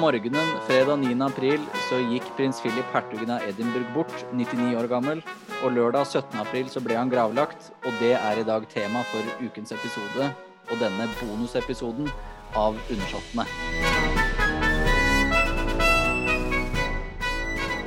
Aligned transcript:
morgenen 0.00 0.54
fredag 0.64 0.96
9. 1.02 1.12
april 1.26 1.64
så 1.88 1.98
gikk 2.00 2.24
prins 2.38 2.60
Philip 2.62 2.88
hertugen 2.94 3.32
av 3.34 3.42
Edinburgh 3.44 3.90
bort, 3.92 4.14
99 4.32 4.72
år 4.80 4.88
gammel. 4.88 5.20
Og 5.60 5.74
lørdag 5.76 6.06
17. 6.08 6.38
april 6.40 6.70
så 6.72 6.80
ble 6.80 6.96
han 6.96 7.12
gravlagt, 7.12 7.68
og 7.84 7.98
det 8.00 8.14
er 8.16 8.40
i 8.40 8.46
dag 8.48 8.64
tema 8.72 9.02
for 9.10 9.44
ukens 9.44 9.74
episode 9.76 10.30
og 10.70 10.80
denne 10.80 11.08
bonusepisoden 11.18 12.08
av 12.56 12.78
Undersåttene. 12.88 13.44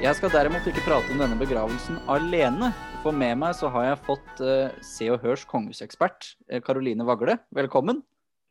Jeg 0.03 0.19
skal 0.19 0.33
derimot 0.35 0.69
ikke 0.69 0.85
prate 0.85 1.15
om 1.15 1.23
denne 1.23 1.39
begravelsen 1.39 1.97
alene. 2.11 2.73
For 3.01 3.15
med 3.15 3.39
meg 3.41 3.57
så 3.57 3.71
har 3.73 3.89
jeg 3.89 4.03
fått 4.05 4.43
uh, 4.43 4.69
Se 4.85 5.09
og 5.09 5.23
Hørs 5.25 5.47
kongehusekspert, 5.49 6.35
Karoline 6.67 7.07
Vagle. 7.07 7.39
Velkommen. 7.55 8.03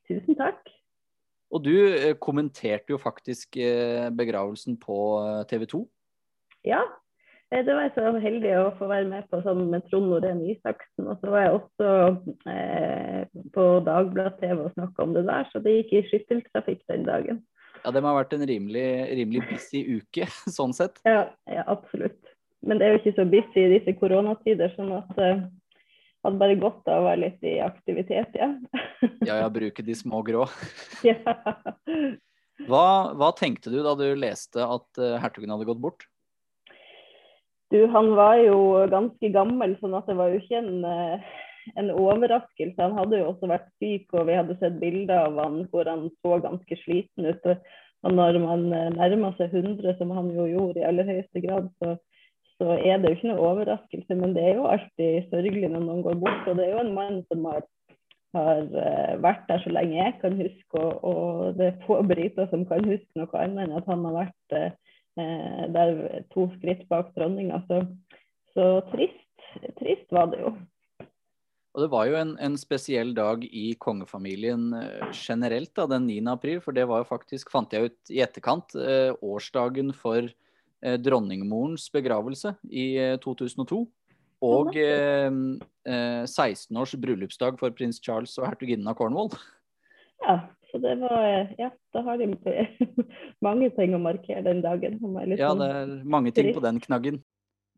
Tusen 0.09 0.41
takk. 0.41 0.72
Og 1.53 1.63
du 1.65 1.73
uh, 1.75 2.15
kommenterte 2.23 2.95
jo 2.95 2.99
faktisk 3.01 3.59
uh, 3.61 4.09
begravelsen 4.17 4.79
på 4.81 4.97
TV 5.51 5.67
2. 5.71 5.85
Ja, 6.69 6.83
det 7.53 7.69
var 7.69 7.85
jeg 7.85 7.93
så 7.97 8.11
heldig 8.23 8.53
å 8.57 8.69
få 8.79 8.87
være 8.89 9.11
med 9.11 9.27
på 9.29 9.43
sammen 9.45 9.69
med 9.75 9.85
Trond 9.91 10.09
Norén 10.09 10.41
Isaksen. 10.49 11.05
Og 11.05 11.19
så 11.21 11.33
var 11.35 11.43
jeg 11.43 11.57
også 11.59 11.89
på 13.53 13.65
Dagbladet-TV 13.85 14.63
og 14.63 14.77
snakka 14.79 15.05
om 15.05 15.13
det 15.19 15.27
der, 15.29 15.51
så 15.53 15.61
det 15.61 15.75
gikk 15.75 15.93
i 15.99 16.05
skytteltrafikk 16.09 16.81
den 16.89 17.05
dagen. 17.05 17.43
Ja, 17.83 17.91
det 17.91 18.03
må 18.03 18.13
ha 18.13 18.21
vært 18.21 18.33
en 18.37 18.47
rimelig, 18.47 18.87
rimelig 19.19 19.43
busy 19.51 19.83
uke, 19.99 20.29
sånn 20.57 20.73
sett. 20.77 21.03
Ja, 21.09 21.27
ja, 21.51 21.67
absolutt. 21.67 22.21
Men 22.63 22.79
det 22.79 22.87
er 22.87 22.95
jo 22.95 23.03
ikke 23.03 23.17
så 23.19 23.27
busy 23.27 23.65
i 23.65 23.73
disse 23.75 23.95
koronatider, 23.99 24.71
sånn 24.77 24.93
at 25.01 25.19
hadde 26.23 26.39
bare 26.39 26.59
godt 26.61 26.89
av 26.91 27.03
å 27.03 27.07
være 27.09 27.21
litt 27.25 27.47
i 27.47 27.57
aktivitet, 27.63 28.37
ja. 28.39 28.53
ja, 29.29 29.41
ja, 29.43 29.49
bruke 29.53 29.85
de 29.85 29.97
små 29.99 30.23
grå. 30.27 30.47
ja. 31.07 31.19
Hva, 32.69 32.87
hva, 33.19 33.33
tenkte 33.35 33.73
du 33.73 33.81
da 33.83 33.95
du 33.99 34.07
leste 34.15 34.63
at 34.63 35.01
uh, 35.01 35.17
hertugen 35.23 35.51
hadde 35.51 35.67
gått 35.67 35.83
bort? 35.83 36.07
Du, 37.73 37.81
han 37.91 38.13
var 38.15 38.37
jo 38.39 38.85
ganske 38.93 39.33
gammel, 39.35 39.75
sånn 39.81 39.97
at 39.99 40.07
det 40.07 40.19
var 40.19 40.31
jo 40.31 40.43
ikke 40.43 40.61
en, 40.61 40.85
uh, 40.85 41.73
en 41.81 41.91
overraskelse. 41.97 42.79
Han 42.79 42.99
hadde 43.01 43.23
jo 43.23 43.31
også 43.33 43.51
vært 43.51 43.71
syk, 43.83 44.07
og 44.13 44.29
vi 44.29 44.39
hadde 44.39 44.59
sett 44.61 44.79
bilder 44.83 45.25
av 45.25 45.41
han 45.43 45.63
hvor 45.73 45.91
han 45.91 46.07
så 46.21 46.39
ganske 46.45 46.79
sliten 46.85 47.33
ut. 47.33 47.51
Og 48.03 48.15
når 48.15 48.39
man 48.43 48.67
nærmer 48.99 49.35
seg 49.39 49.55
100, 49.55 49.97
som 49.99 50.13
han 50.15 50.31
jo 50.35 50.47
gjorde 50.51 50.83
i 50.83 50.87
aller 50.87 51.07
høyeste 51.09 51.43
grad, 51.43 51.71
så, 51.81 51.97
så 52.63 52.77
er 52.79 53.01
det 53.01 53.11
jo 53.11 53.17
ikke 53.17 53.31
noe 53.33 53.47
overraskelse. 53.51 54.17
Men 54.19 54.35
det 54.37 54.45
er 54.47 54.59
jo 54.61 54.71
alltid 54.71 55.31
sørgelig 55.33 55.71
når 55.73 55.83
noen 55.83 56.03
går 56.07 56.19
bort. 56.23 56.45
Og 56.47 56.59
det 56.59 56.69
er 56.69 56.77
jo 56.77 56.83
en 56.85 56.95
mann 56.95 57.21
som 57.27 57.49
har, 57.51 57.65
har 58.39 58.69
vært 59.25 59.49
der 59.51 59.65
så 59.65 59.73
lenge 59.75 59.99
jeg 59.99 60.15
kan 60.23 60.39
huske, 60.39 60.79
og, 60.79 61.03
og 61.03 61.59
det 61.59 61.69
er 61.69 61.87
få 61.89 61.99
briter 62.07 62.47
som 62.53 62.63
kan 62.71 62.87
huske 62.87 63.19
noe 63.19 63.43
annet 63.43 63.67
enn 63.67 63.79
at 63.81 63.89
han 63.91 64.07
har 64.09 64.19
vært 64.21 64.59
eh, 64.61 65.65
der 65.75 66.23
to 66.33 66.47
skritt 66.59 66.87
bak 66.93 67.11
dronninga. 67.19 67.65
Så, 67.67 67.83
så 68.55 68.69
trist, 68.93 69.49
trist 69.81 70.15
var 70.15 70.31
det 70.31 70.45
jo. 70.45 70.55
Og 71.73 71.87
det 71.87 71.89
var 71.89 72.05
jo 72.05 72.17
en, 72.21 72.37
en, 72.37 72.57
spesiell 72.61 73.15
dag 73.17 73.45
i 73.49 73.73
kongefamilien 73.81 74.71
generelt, 75.17 75.73
da, 75.73 75.87
den 75.89 76.05
9. 76.05 76.21
april. 76.35 76.61
For 76.61 76.77
det 76.77 76.85
var 76.89 77.01
jo 77.01 77.09
faktisk, 77.09 77.51
fant 77.51 77.73
jeg 77.73 77.89
ut 77.89 78.13
i 78.13 78.21
etterkant, 78.21 78.77
eh, 78.77 79.11
årsdagen 79.25 79.95
for 79.97 80.21
eh, 80.21 80.52
dronningmorens 80.83 81.87
begravelse 81.95 82.57
i 82.71 82.87
eh, 82.99 83.19
2002. 83.23 83.85
Og 84.43 84.75
16 84.75 86.75
års 86.75 86.97
bryllupsdag 86.99 87.61
for 87.61 87.71
prins 87.79 88.01
Charles 88.03 88.33
og 88.41 88.49
hertuginnen 88.49 88.89
av 88.91 88.97
Cornwall. 88.99 89.29
Ja, 90.25 90.35
så 90.71 90.81
det 90.83 90.97
var 90.99 91.53
Ja, 91.61 91.69
da 91.95 92.03
har 92.03 92.19
de 92.19 92.27
mange 93.47 93.69
ting 93.77 93.95
å 93.95 94.01
markere 94.03 94.43
den 94.43 94.65
dagen. 94.65 94.99
ja, 95.39 95.53
det 95.55 95.69
er 95.69 95.95
mange 96.03 96.35
ting 96.35 96.51
på 96.57 96.65
den 96.65 96.83
knaggen. 96.83 97.23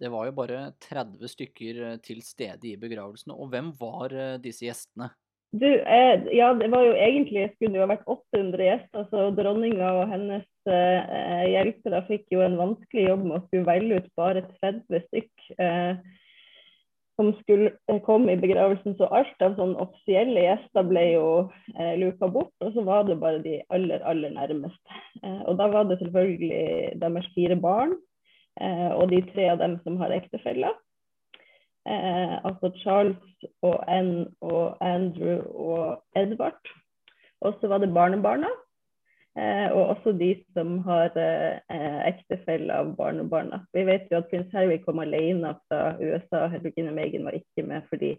Det 0.01 0.11
var 0.11 0.27
jo 0.27 0.35
bare 0.35 0.63
30 0.83 1.31
stykker 1.31 1.83
eh, 1.89 1.99
til 2.03 2.23
stede 2.27 2.73
i 2.73 2.79
begravelsene. 2.79 3.37
Og 3.37 3.53
hvem 3.53 3.71
var 3.79 4.15
eh, 4.15 4.39
disse 4.43 4.67
gjestene? 4.67 5.11
Du, 5.55 5.67
eh, 5.67 6.23
ja, 6.35 6.49
det 6.59 6.67
var 6.73 6.83
jo 6.83 6.97
egentlig 6.99 7.45
skulle 7.55 7.79
jo 7.79 7.87
vært 7.87 8.09
800 8.11 8.65
gjester. 8.67 9.05
Så 9.13 9.29
dronninga 9.37 9.93
og 10.01 10.11
hennes 10.11 10.47
eh, 10.67 11.45
hjelpere 11.53 12.01
fikk 12.09 12.35
jo 12.35 12.43
en 12.43 12.59
vanskelig 12.59 13.05
jobb 13.07 13.23
med 13.29 13.37
å 13.39 13.43
skulle 13.45 13.69
velge 13.69 14.01
ut 14.03 14.09
bare 14.19 14.43
30 14.65 15.05
stykk 15.05 15.45
eh, 15.63 16.01
som 17.15 17.31
skulle 17.39 17.71
eh, 17.87 18.01
komme 18.03 18.35
i 18.35 18.41
begravelsen. 18.43 18.97
Så 18.99 19.07
alt 19.15 19.47
av 19.47 19.55
sånne 19.61 19.79
offisielle 19.85 20.43
gjester 20.43 20.89
ble 20.91 21.05
jo 21.13 21.29
eh, 21.77 21.95
luka 22.03 22.33
bort, 22.35 22.55
og 22.59 22.75
så 22.75 22.83
var 22.91 23.07
det 23.07 23.21
bare 23.23 23.43
de 23.45 23.61
aller, 23.71 24.03
aller 24.03 24.35
nærmeste. 24.35 25.03
og 25.47 25.55
da 25.61 25.71
var 25.71 25.87
det 25.87 26.01
selvfølgelig 26.03 26.99
deres 26.99 27.31
fire 27.37 27.57
barn 27.63 27.95
eh, 28.61 28.91
og 28.91 29.07
de 29.15 29.23
tre 29.31 29.53
av 29.55 29.63
dem 29.63 29.79
som 29.87 30.03
har 30.03 30.19
ektefeller. 30.19 30.75
Eh, 31.85 32.35
altså 32.45 32.71
Charles 32.81 33.49
og 33.63 33.85
Anne 33.89 34.27
og 34.41 34.77
Andrew 34.81 35.43
og 35.53 36.03
Edvard. 36.17 36.63
Og 37.41 37.59
så 37.61 37.69
var 37.69 37.79
det 37.79 37.95
barnebarna. 37.95 38.49
Eh, 39.39 39.73
og 39.73 39.89
også 39.97 40.13
de 40.13 40.31
som 40.55 40.79
har 40.87 41.11
eh, 41.19 41.99
ektefelle 42.07 42.73
av 42.73 42.93
barnebarna. 42.97 43.65
Vi 43.75 43.83
vet 43.87 44.07
jo 44.11 44.21
at 44.21 44.29
prins 44.31 44.53
Harry 44.55 44.79
kom 44.85 45.03
alene 45.03 45.57
fra 45.69 45.97
USA. 45.99 46.47
Helgine 46.53 46.95
Megan 46.95 47.27
var 47.27 47.37
ikke 47.41 47.67
med 47.67 47.83
fordi 47.91 48.13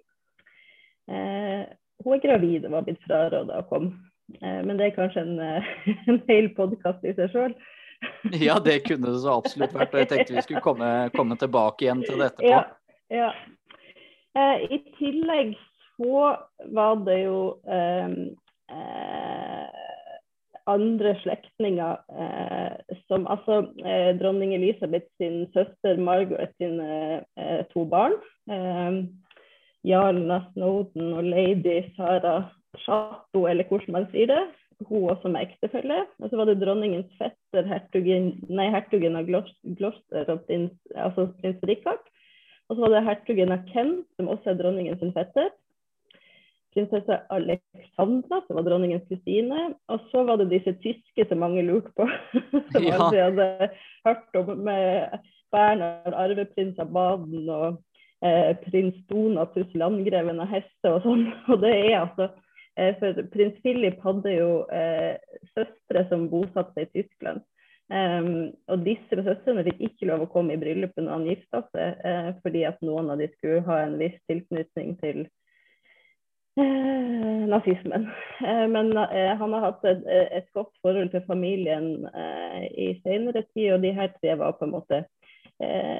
eh, 1.10 1.64
hun 2.04 2.18
er 2.18 2.26
gravid 2.28 2.68
og 2.68 2.76
var 2.76 2.86
blitt 2.90 3.08
fraråda 3.08 3.62
å 3.62 3.68
komme. 3.70 3.96
Eh, 4.42 4.60
men 4.68 4.76
det 4.76 4.90
er 4.90 4.98
kanskje 5.00 5.24
en, 5.24 5.40
en 6.12 6.22
hel 6.28 6.52
podkast 6.58 7.08
i 7.08 7.16
seg 7.16 7.32
sjøl. 7.32 7.56
ja, 8.36 8.60
det 8.60 8.82
kunne 8.84 9.08
det 9.08 9.24
så 9.24 9.40
absolutt 9.40 9.74
vært. 9.74 9.96
Og 9.96 10.04
jeg 10.04 10.12
tenkte 10.12 10.36
vi 10.36 10.48
skulle 10.50 10.66
komme, 10.68 10.92
komme 11.16 11.40
tilbake 11.40 11.88
igjen 11.88 12.04
til 12.06 12.20
det 12.22 12.34
etterpå. 12.34 12.58
Ja, 13.06 13.30
ja. 13.30 13.34
Eh, 14.36 14.66
I 14.76 14.80
tillegg 15.00 15.56
så 15.96 16.36
var 16.76 16.96
det 17.08 17.20
jo 17.24 17.40
eh, 17.72 18.16
eh, 18.76 19.84
andre 20.68 21.14
slektninger 21.22 22.02
eh, 22.20 22.96
som 23.08 23.28
altså 23.32 23.62
dronning 24.20 24.56
Elisabeth 24.58 25.08
sin 25.22 25.46
søster 25.54 26.02
Margaret 26.02 26.52
sine 26.58 27.22
to 27.72 27.86
barn. 27.86 28.18
Jarlna 29.86 30.40
Snowden 30.54 31.14
og 31.14 31.24
lady 31.30 31.84
Sara 31.96 32.50
Chateau, 32.82 33.46
eller 33.46 33.68
hvordan 33.70 33.94
man 34.00 34.08
sier 34.12 34.32
det 34.34 34.44
hun 34.90 35.10
også 35.10 35.30
med 35.32 35.46
ektefelle. 35.46 36.02
Og 36.20 36.30
så 36.30 36.40
var 36.40 36.50
det 36.50 36.58
dronningens 36.60 37.14
fetter, 37.20 37.68
hertugen, 37.70 38.34
nei, 38.50 38.68
hertugen 38.74 39.16
av 39.16 39.30
Gloucester 39.30 40.34
og 40.34 40.50
altså 40.50 41.30
prins 41.40 41.64
Richard. 41.70 42.02
Og 42.70 42.76
så 42.76 42.82
var 42.82 42.96
det 42.96 43.06
hertugen 43.06 43.54
av 43.54 43.64
Kent, 43.70 44.08
som 44.18 44.32
også 44.34 44.52
er 44.52 44.60
dronningens 44.60 45.04
fetter. 45.16 45.52
Prinsesse 46.76 47.18
Alexandra, 47.32 48.42
som 48.46 48.58
var 48.58 48.66
dronningens 48.68 49.06
kusine. 49.10 49.68
Og 49.94 50.08
så 50.12 50.26
var 50.28 50.42
det 50.42 50.50
disse 50.52 50.74
tyske 50.84 51.28
som 51.30 51.44
mange 51.44 51.64
lurte 51.68 51.94
på, 51.96 52.08
som 52.74 52.88
ja. 52.88 52.98
aldri 52.98 53.22
hadde 53.22 53.70
hørt 54.08 54.40
om, 54.42 54.56
med 54.68 55.20
Bernhard, 55.54 56.18
arveprins 56.26 56.82
av 56.82 56.90
Baden 56.96 57.46
og 57.46 57.78
eh, 58.26 58.52
prins 58.66 58.98
Donatus, 59.12 59.70
landgreven 59.78 60.42
av 60.44 60.52
Hesse 60.52 60.92
og 60.98 61.06
sånn. 61.06 61.30
Og 61.54 61.62
det 61.64 61.76
er 61.86 62.02
altså 62.02 62.32
Eh, 62.80 62.96
for 63.00 63.28
prins 63.32 63.56
Philip 63.64 64.02
hadde 64.04 64.32
jo 64.36 64.50
eh, 64.68 65.16
søstre 65.56 66.04
som 66.10 66.28
bosatte 66.32 66.76
seg 66.76 66.90
i 66.90 67.02
Tyskland. 67.02 67.44
Um, 67.86 68.50
og 68.66 68.82
disse 68.82 69.14
søstrene 69.14 69.62
fikk 69.68 69.82
ikke 69.86 70.08
lov 70.10 70.24
å 70.26 70.30
komme 70.34 70.56
i 70.56 70.58
bryllupet 70.58 71.04
når 71.06 71.12
han 71.20 71.26
gifta 71.30 71.60
seg, 71.70 72.00
uh, 72.02 72.32
fordi 72.42 72.64
at 72.66 72.80
noen 72.82 73.12
av 73.14 73.20
de 73.22 73.28
skulle 73.36 73.62
ha 73.68 73.84
en 73.84 74.00
viss 74.00 74.16
tilknytning 74.26 74.96
til 75.04 75.20
uh, 76.58 77.44
nazismen. 77.52 78.08
Uh, 78.42 78.66
men 78.74 78.90
eh, 79.04 79.36
han 79.38 79.54
har 79.54 79.68
hatt 79.68 79.86
et, 79.86 80.02
et, 80.10 80.50
godt 80.58 80.74
forhold 80.82 81.14
til 81.14 81.22
familien 81.28 82.08
i 82.74 82.96
senere 83.04 83.46
tid, 83.52 83.76
og 83.76 83.86
de 83.86 83.94
her 83.94 84.10
tre 84.18 84.34
var 84.42 84.58
på 84.58 84.66
en 84.66 84.78
måte 84.80 85.06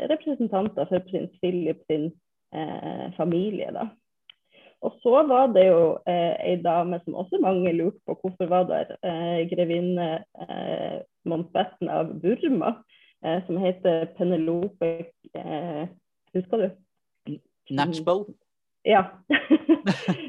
representanter 0.10 0.90
for 0.90 1.04
prins 1.06 1.32
Philip 1.40 1.80
sin 1.88 2.10
familie. 3.16 3.70
da. 3.72 3.86
Og 4.82 4.98
så 5.02 5.24
var 5.28 5.48
det 5.56 5.68
jo 5.68 5.98
eh, 6.08 6.36
ei 6.46 6.56
dame 6.62 7.00
som 7.04 7.16
også 7.16 7.40
mange 7.42 7.72
lurte 7.74 8.00
på 8.06 8.18
hvorfor 8.22 8.50
var 8.52 8.68
der, 8.70 8.96
eh, 9.04 9.46
grevinne 9.50 10.10
eh, 10.42 11.00
Montbetten 11.26 11.90
av 11.90 12.12
Burma, 12.22 12.76
eh, 13.26 13.40
som 13.48 13.58
heter 13.58 14.06
Penelope 14.18 14.92
eh, 15.36 15.86
Husker 16.36 16.58
du? 16.58 17.38
Natchbell? 17.72 18.26
Ja. 18.86 19.04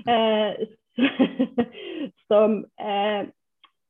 Eh, 0.06 0.52
som 2.28 2.52
eh, 2.78 3.26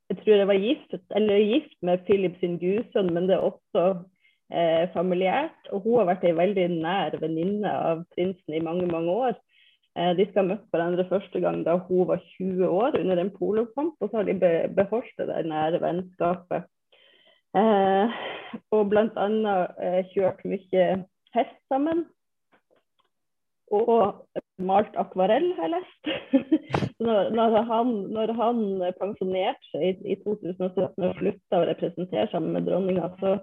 jeg 0.09 0.19
tror 0.19 0.39
jeg 0.39 0.49
var 0.49 0.63
gift, 0.63 0.95
eller 1.19 1.37
gift 1.37 1.77
med 1.83 1.99
Philip 2.07 2.37
sin 2.41 2.59
gudsønn, 2.59 3.11
men 3.15 3.27
det 3.29 3.37
er 3.37 3.47
også 3.49 3.83
eh, 4.55 4.87
familiært. 4.95 5.71
Og 5.73 5.83
hun 5.83 5.99
har 6.01 6.11
vært 6.13 6.27
ei 6.29 6.35
veldig 6.37 6.67
nær 6.77 7.17
venninne 7.21 7.73
av 7.73 8.05
prinsen 8.15 8.55
i 8.55 8.63
mange, 8.63 8.87
mange 8.91 9.11
år. 9.11 9.35
Eh, 9.97 10.13
de 10.17 10.27
skal 10.29 10.43
ha 10.43 10.49
møtt 10.51 10.67
hverandre 10.75 11.07
første 11.09 11.41
gang 11.41 11.63
da 11.65 11.79
hun 11.89 12.09
var 12.11 12.21
20 12.37 12.67
år 12.69 12.99
under 13.01 13.21
en 13.23 13.33
polokamp, 13.33 13.95
og 14.01 14.11
så 14.11 14.21
har 14.21 14.29
de 14.29 14.35
beholdt 14.77 15.23
det 15.23 15.45
nære 15.49 15.81
vennskapet. 15.81 16.67
Eh, 17.57 18.19
og 18.77 18.91
bl.a. 18.93 19.29
Eh, 19.81 20.03
kjørt 20.13 20.45
mye 20.45 20.85
hest 21.37 21.57
sammen. 21.73 22.05
Og 23.75 24.21
malt 24.63 24.95
akvarell, 25.01 25.49
har 25.57 25.67
jeg 25.67 25.73
lest. 25.75 26.11
når, 27.39 27.57
han, 27.71 27.89
når 28.15 28.33
han 28.37 28.61
pensjonerte 29.01 29.73
seg 29.73 29.89
i, 29.89 30.13
i 30.13 30.19
2017 30.21 31.09
og 31.09 31.17
slutta 31.19 31.63
å 31.63 31.67
representere 31.73 32.29
sammen 32.31 32.55
med 32.55 32.69
dronninga, 32.69 33.11
så, 33.19 33.39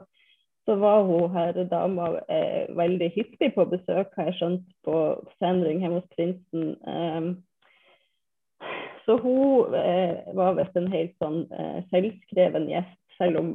så 0.65 0.75
var 0.80 1.04
hun 1.07 1.33
her 1.33 1.57
dama 1.71 2.13
eh, 2.31 2.69
veldig 2.75 3.10
hyppig 3.15 3.51
på 3.56 3.65
besøk, 3.71 4.13
har 4.15 4.30
jeg 4.30 4.38
skjønt, 4.39 4.68
på 4.88 5.00
sendring 5.42 5.83
hjemme 5.83 6.00
hos 6.01 6.15
prinsen. 6.15 6.75
Eh, 6.88 8.69
så 9.04 9.18
hun 9.19 9.75
eh, 9.75 10.24
var 10.38 10.56
visst 10.60 10.80
en 10.80 10.92
helt 10.94 11.15
sånn 11.19 11.44
eh, 11.51 11.80
selvskreven 11.92 12.69
gjest, 12.71 13.00
selv 13.19 13.42
om 13.42 13.51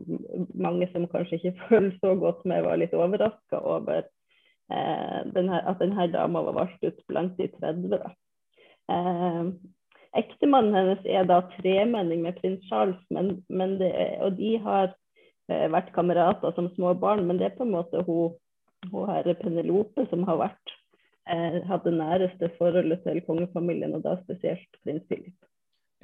mange 0.55 0.87
som 0.93 1.08
kanskje 1.10 1.40
ikke 1.40 1.56
følger 1.69 1.96
så 2.02 2.14
godt 2.20 2.44
med, 2.44 2.66
var 2.69 2.81
litt 2.81 2.96
overraska 2.96 3.62
over 3.64 4.06
Eh, 4.70 5.20
her, 5.34 5.62
at 5.64 5.81
denne 5.81 6.11
dama 6.12 6.43
var 6.43 6.52
valgt 6.52 6.84
ut 6.84 7.06
blant 7.08 7.38
de 7.38 7.49
30. 7.49 7.88
Da. 7.88 8.11
Eh, 8.93 9.44
Ektemannen 10.19 10.75
hennes 10.75 11.04
er 11.04 11.25
da 11.28 11.43
tremenning 11.56 12.22
med 12.25 12.37
prins 12.40 12.64
Charles, 12.69 13.00
men, 13.11 13.43
men 13.49 13.76
det, 13.81 13.93
og 14.25 14.37
de 14.37 14.56
har 14.64 14.94
vært 15.49 15.93
kamerater 15.95 16.53
som 16.56 16.71
små 16.75 16.95
barn. 16.99 17.27
Men 17.29 17.41
det 17.41 17.49
er 17.49 17.56
på 17.56 17.67
en 17.67 17.75
måte 17.77 18.05
hun, 18.06 18.37
hun 18.93 19.09
herre 19.11 19.37
Penelope 19.39 20.06
som 20.11 20.25
har 20.29 20.41
vært 20.43 20.75
eh, 21.31 21.61
hatt 21.69 21.87
det 21.87 21.97
næreste 21.97 22.50
forholdet 22.59 23.05
til 23.06 23.23
kongefamilien, 23.27 23.97
og 23.97 24.05
da 24.06 24.19
spesielt 24.23 24.81
prins 24.85 25.05
Philip. 25.09 25.37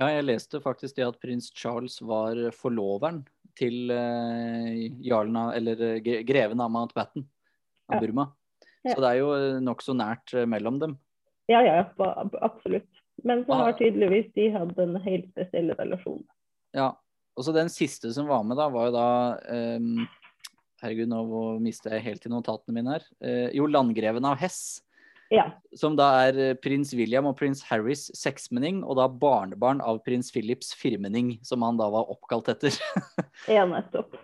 Ja, 0.00 0.08
jeg 0.10 0.26
leste 0.26 0.58
faktisk 0.62 0.96
det 0.98 1.06
at 1.06 1.20
prins 1.22 1.52
Charles 1.54 2.00
var 2.02 2.38
forloveren 2.56 3.22
til 3.58 3.92
eh, 3.94 4.88
jarlen 5.06 5.36
av, 5.38 5.52
eller 5.54 5.84
eh, 5.86 6.22
greven 6.26 6.62
av 6.62 6.72
Mountbatten 6.74 7.22
av 7.92 7.98
ja. 7.98 8.00
Burma. 8.02 8.28
Så 8.84 8.98
det 9.00 9.10
er 9.12 9.20
jo 9.20 9.30
eh, 9.36 9.60
nokså 9.64 9.94
nært 9.96 10.34
eh, 10.34 10.48
mellom 10.50 10.80
dem. 10.82 10.98
Ja, 11.50 11.60
ja, 11.62 11.84
absolutt. 12.42 12.88
Men 13.22 13.44
så 13.46 13.56
har 13.60 13.76
tydeligvis 13.78 14.32
de 14.34 14.48
hatt 14.56 14.78
en 14.80 14.96
helt 15.04 15.28
spesiell 15.30 15.70
relasjon. 15.78 16.24
Ja. 16.74 16.90
Og 17.34 17.46
så 17.46 17.54
den 17.54 17.70
siste 17.72 18.12
som 18.14 18.28
var 18.30 18.44
med, 18.46 18.58
da, 18.60 18.68
var 18.70 18.88
jo 18.88 18.94
da 18.94 19.08
um, 19.78 20.04
Herregud, 20.84 21.08
nå 21.10 21.22
mister 21.64 21.96
jeg 21.96 22.04
helt 22.04 22.26
i 22.28 22.32
notatene 22.32 22.76
mine 22.76 22.96
her. 22.96 23.06
Uh, 23.24 23.48
jo, 23.56 23.66
landgreven 23.70 24.26
av 24.28 24.36
Hess. 24.42 24.82
Ja. 25.32 25.48
Som 25.74 25.96
da 25.98 26.10
er 26.28 26.58
prins 26.62 26.92
William 26.94 27.26
og 27.26 27.38
prins 27.40 27.64
Harrys 27.66 28.06
seksmenning, 28.14 28.82
og 28.84 29.00
da 29.00 29.08
barnebarn 29.08 29.80
av 29.82 30.02
prins 30.06 30.30
Philips 30.34 30.74
firmenning, 30.78 31.38
som 31.42 31.64
han 31.66 31.80
da 31.80 31.88
var 31.90 32.12
oppkalt 32.12 32.52
etter. 32.52 32.76
ja, 33.56 33.64
nettopp 33.66 34.14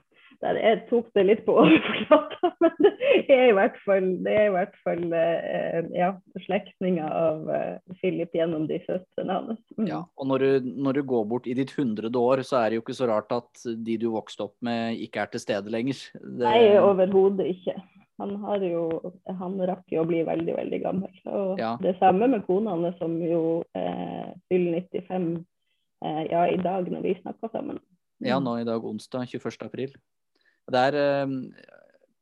jeg 0.40 0.78
tok 0.88 1.10
det 1.16 1.24
litt 1.26 1.42
på 1.44 1.54
overflata, 1.62 2.50
men 2.64 2.76
det 2.80 3.36
er 3.36 3.46
i 3.50 3.56
hvert 3.56 3.76
fall, 3.84 4.08
det 4.24 4.36
i 4.46 4.52
hvert 4.54 4.78
fall 4.86 5.04
eh, 5.16 5.90
ja, 5.96 6.10
slektninger 6.46 7.06
av 7.06 7.50
eh, 7.52 7.94
Philip 8.00 8.34
gjennom 8.36 8.66
de 8.70 8.80
søstrene 8.86 9.36
hans. 9.36 9.60
Mm. 9.76 9.86
Ja, 9.90 10.00
og 10.16 10.30
når 10.30 10.44
du, 10.44 10.72
når 10.86 11.00
du, 11.00 11.02
går 11.10 11.28
bort 11.28 11.48
i 11.50 11.56
ditt 11.58 11.74
hundrede 11.76 12.18
år, 12.18 12.44
så 12.46 12.62
er 12.62 12.70
det 12.70 12.80
jo 12.80 12.84
ikke 12.86 12.96
så 12.96 13.10
rart 13.10 13.32
at 13.36 13.64
de 13.84 13.98
du 14.00 14.10
vokste 14.14 14.48
opp 14.48 14.56
med, 14.64 14.96
ikke 15.04 15.24
er 15.24 15.32
til 15.32 15.44
stede 15.44 15.72
lenger. 15.72 16.00
Det... 16.16 16.44
Nei, 16.46 16.78
overhodet 16.80 17.50
ikke. 17.52 17.76
Han, 18.20 18.34
har 18.42 18.64
jo, 18.64 18.82
han 19.24 19.54
rakk 19.64 19.86
jo 19.92 20.02
å 20.02 20.08
bli 20.08 20.20
veldig, 20.28 20.52
veldig 20.58 20.80
gammel. 20.82 21.20
Og 21.32 21.60
ja. 21.60 21.72
det 21.80 21.94
samme 22.00 22.28
med 22.28 22.44
kona 22.48 22.74
hans, 22.76 22.98
som 23.00 23.16
jo 23.24 23.62
eh, 23.76 24.28
fyller 24.52 24.84
95 24.92 25.30
eh, 26.04 26.24
ja, 26.28 26.44
i 26.52 26.58
dag 26.60 26.90
når 26.92 27.06
vi 27.06 27.16
snakker 27.22 27.52
sammen. 27.54 27.80
Ja, 28.20 28.36
nå 28.42 28.58
i 28.60 28.66
dag 28.68 28.84
onsdag 28.84 29.30
21. 29.32 29.64
april. 29.64 29.94
Det 30.70 30.82
er 30.90 31.26
uh, 31.26 31.32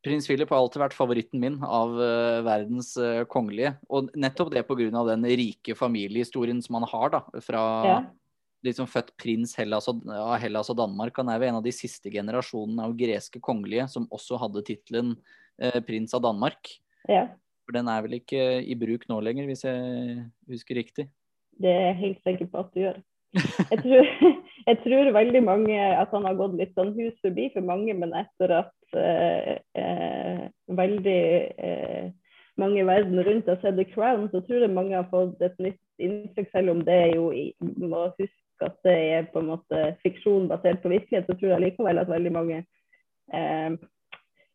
Prins 0.04 0.28
Philip 0.28 0.50
har 0.52 0.62
alltid 0.62 0.82
vært 0.82 0.96
favoritten 0.96 1.42
min 1.42 1.58
av 1.64 1.96
uh, 1.98 2.44
verdens 2.46 2.94
uh, 3.00 3.24
kongelige. 3.30 3.74
Og 3.92 4.12
nettopp 4.16 4.52
det 4.54 4.64
pga. 4.68 5.02
den 5.10 5.26
rike 5.40 5.76
familiehistorien 5.78 6.62
som 6.64 6.78
han 6.78 6.88
har, 6.90 7.12
da. 7.16 7.42
Fra 7.44 7.64
ja. 7.86 7.98
liksom 8.66 8.88
født 8.90 9.12
prins 9.20 9.56
Hellas 9.58 9.90
og, 9.90 10.06
av 10.14 10.38
Hellas 10.42 10.70
og 10.72 10.78
Danmark. 10.80 11.18
Han 11.20 11.32
er 11.32 11.42
jo 11.42 11.50
en 11.50 11.60
av 11.60 11.66
de 11.66 11.74
siste 11.74 12.12
generasjonene 12.14 12.88
av 12.88 12.96
greske 12.98 13.42
kongelige 13.42 13.88
som 13.92 14.08
også 14.14 14.40
hadde 14.44 14.64
tittelen 14.66 15.18
prins 15.88 16.12
av 16.14 16.22
Danmark. 16.22 16.70
Ja. 17.10 17.24
For 17.66 17.74
den 17.74 17.88
er 17.90 18.04
vel 18.04 18.20
ikke 18.20 18.42
i 18.62 18.76
bruk 18.78 19.02
nå 19.10 19.18
lenger, 19.26 19.48
hvis 19.50 19.64
jeg 19.66 20.20
husker 20.48 20.78
riktig? 20.78 21.08
Det 21.58 21.68
er 21.68 21.88
jeg 21.88 21.96
helt 21.98 22.20
sikker 22.24 22.48
på 22.52 22.62
at 22.62 22.70
du 22.72 22.84
gjør. 22.84 23.00
Jeg 23.34 23.80
tror, 23.82 24.08
jeg 24.68 24.78
tror, 24.84 25.10
veldig 25.16 25.42
mange 25.46 25.76
at 25.80 26.10
han 26.12 26.26
har 26.28 26.36
gått 26.36 26.56
litt 26.58 26.74
sånn 26.76 26.92
hus 26.98 27.16
forbi 27.24 27.48
for 27.54 27.64
mange, 27.64 27.94
men 27.96 28.12
etter 28.16 28.52
at 28.58 28.98
eh, 29.00 29.54
eh, 29.80 30.42
veldig 30.76 31.20
eh, 31.56 32.10
mange 32.60 32.82
i 32.82 32.88
verden 32.88 33.22
rundt 33.24 33.48
har 33.48 33.60
sett 33.62 33.78
The 33.78 33.86
Crown, 33.88 34.26
så 34.32 34.42
tror 34.44 34.66
jeg 34.66 34.74
mange 34.74 34.96
har 34.98 35.08
fått 35.12 35.40
et 35.44 35.56
nytt 35.62 35.80
inntrykk, 36.02 36.50
selv 36.52 36.74
om 36.74 36.82
det 36.84 36.98
er 37.06 37.14
jo 37.16 37.30
må 37.80 38.08
huske 38.18 38.66
at 38.66 38.76
det 38.84 38.96
er 39.14 39.28
på 39.32 39.40
en 39.40 39.52
måte 39.54 39.84
fiksjon 40.02 40.50
basert 40.50 40.82
på 40.82 40.92
virkelighet, 40.92 41.28
så 41.28 41.38
tror 41.38 41.54
jeg 41.54 41.64
likevel 41.64 42.02
at 42.02 42.10
veldig 42.10 42.34
mange 42.34 42.62
eh, 43.32 43.70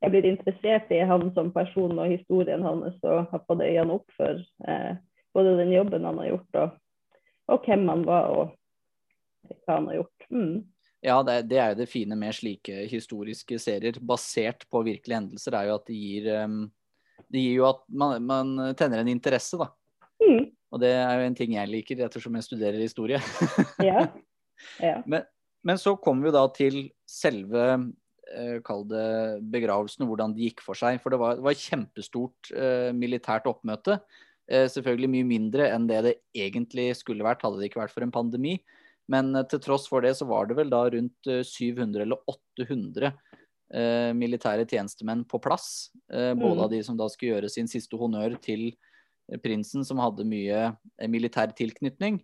er 0.03 0.11
blitt 0.11 0.27
interessert 0.27 0.91
i 0.91 1.03
han 1.07 1.29
som 1.33 1.53
person 1.55 1.95
og 1.95 2.11
historien 2.11 2.65
hans 2.65 2.99
og 3.07 3.29
har 3.31 3.45
fått 3.47 3.63
øynene 3.63 3.97
opp 3.97 4.17
for 4.17 4.41
eh, 4.67 4.91
både 5.33 5.55
den 5.61 5.71
jobben 5.73 6.05
han 6.05 6.19
har 6.21 6.33
gjort 6.35 6.59
og, 6.65 6.75
og 7.55 7.65
hvem 7.65 7.87
han 7.89 8.03
var. 8.05 8.27
og 8.29 8.59
hva 9.51 9.77
han 9.77 9.89
har 9.91 9.99
gjort. 10.01 10.27
Mm. 10.29 10.55
Ja, 11.03 11.17
det, 11.27 11.37
det, 11.51 11.59
er 11.59 11.73
jo 11.73 11.79
det 11.81 11.89
fine 11.91 12.15
med 12.15 12.35
slike 12.35 12.85
historiske 12.91 13.57
serier 13.59 13.97
basert 13.99 14.63
på 14.71 14.83
virkelige 14.87 15.19
hendelser, 15.19 15.57
er 15.59 15.69
jo 15.69 15.77
at 15.77 15.89
det 15.89 15.97
gir, 15.99 16.29
um, 16.45 16.59
det 17.27 17.43
gir 17.43 17.57
jo 17.57 17.65
at 17.67 17.81
man, 17.91 18.23
man, 18.23 18.53
tenner 18.79 19.01
en 19.01 19.11
interesse, 19.11 19.59
da. 19.59 19.67
Mm. 20.23 20.45
Og 20.73 20.81
det 20.81 20.93
er 20.95 21.19
jo 21.19 21.25
en 21.27 21.35
ting 21.37 21.57
jeg 21.57 21.69
liker, 21.69 22.05
ettersom 22.05 22.39
jeg 22.39 22.47
studerer 22.47 22.79
historie. 22.81 23.19
ja. 23.89 24.07
Ja. 24.79 25.01
Men, 25.05 25.27
men, 25.67 25.79
så 25.81 25.97
kommer 25.99 26.29
vi 26.29 26.33
da 26.37 26.43
til 26.55 26.77
selve 27.09 27.65
uh, 27.75 28.57
kall 28.65 28.85
det 28.87 29.07
begravelsen 29.53 30.07
hvordan 30.07 30.37
det 30.37 30.47
gikk 30.47 30.63
for 30.65 30.79
seg. 30.79 31.01
For 31.03 31.13
det 31.13 31.19
var, 31.21 31.35
det 31.37 31.45
var 31.45 31.59
kjempestort 31.59 32.53
eh, 32.55 32.91
militært 32.95 33.49
oppmøte. 33.51 33.99
Eh, 34.51 34.65
selvfølgelig 34.71 35.11
mye 35.11 35.27
mindre 35.27 35.67
enn 35.71 35.85
det 35.87 35.99
det 36.07 36.15
egentlig 36.35 36.89
skulle 36.99 37.27
vært, 37.27 37.43
hadde 37.45 37.61
det 37.61 37.69
ikke 37.69 37.83
vært 37.83 37.93
for 37.95 38.07
en 38.07 38.15
pandemi. 38.15 38.57
Men 39.11 39.35
eh, 39.35 39.45
til 39.49 39.61
tross 39.63 39.87
for 39.91 40.05
det 40.05 40.15
så 40.19 40.27
var 40.29 40.47
det 40.49 40.57
vel 40.59 40.71
da 40.71 40.85
rundt 40.93 41.29
700 41.29 42.01
eh, 42.01 42.05
eller 42.05 42.19
800 42.29 43.11
eh, 43.11 44.11
militære 44.17 44.67
tjenestemenn 44.69 45.25
på 45.29 45.41
plass. 45.43 45.91
Eh, 46.11 46.33
både 46.33 46.57
mm. 46.59 46.65
av 46.65 46.73
de 46.73 46.81
som 46.87 46.99
da 46.99 47.09
skulle 47.11 47.37
gjøre 47.37 47.51
sin 47.53 47.69
siste 47.71 47.99
honnør 47.99 48.37
til 48.43 48.71
prinsen, 49.43 49.85
som 49.87 50.01
hadde 50.03 50.27
mye 50.27 50.73
militær 51.07 51.53
tilknytning. 51.55 52.17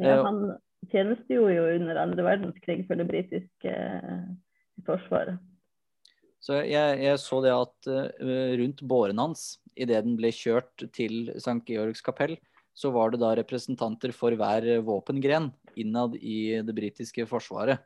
Ja, 0.00 0.22
han 0.24 0.56
tjenestegjorde 0.88 1.58
jo 1.58 1.66
under 1.74 2.00
andre 2.00 2.24
verdenskrig 2.24 2.86
for 2.88 2.96
det 2.96 3.04
britiske 3.10 3.74
forsvaret. 4.86 5.36
Så 6.40 6.62
jeg, 6.62 7.00
jeg, 7.02 7.18
så 7.20 7.40
det 7.44 7.52
at 7.52 7.90
uh, 7.90 8.52
rundt 8.62 8.80
båren 8.88 9.20
hans, 9.20 9.58
idet 9.76 10.04
den 10.06 10.16
ble 10.16 10.30
kjørt 10.32 10.86
til 10.94 11.32
St. 11.34 11.60
Georgs 11.68 12.00
kapell, 12.06 12.38
så 12.78 12.94
var 12.94 13.12
det 13.12 13.20
da 13.20 13.34
representanter 13.36 14.14
for 14.14 14.32
hver 14.38 14.64
våpengren 14.86 15.50
innad 15.76 16.16
i 16.16 16.60
det 16.64 16.74
britiske 16.76 17.26
forsvaret. 17.28 17.82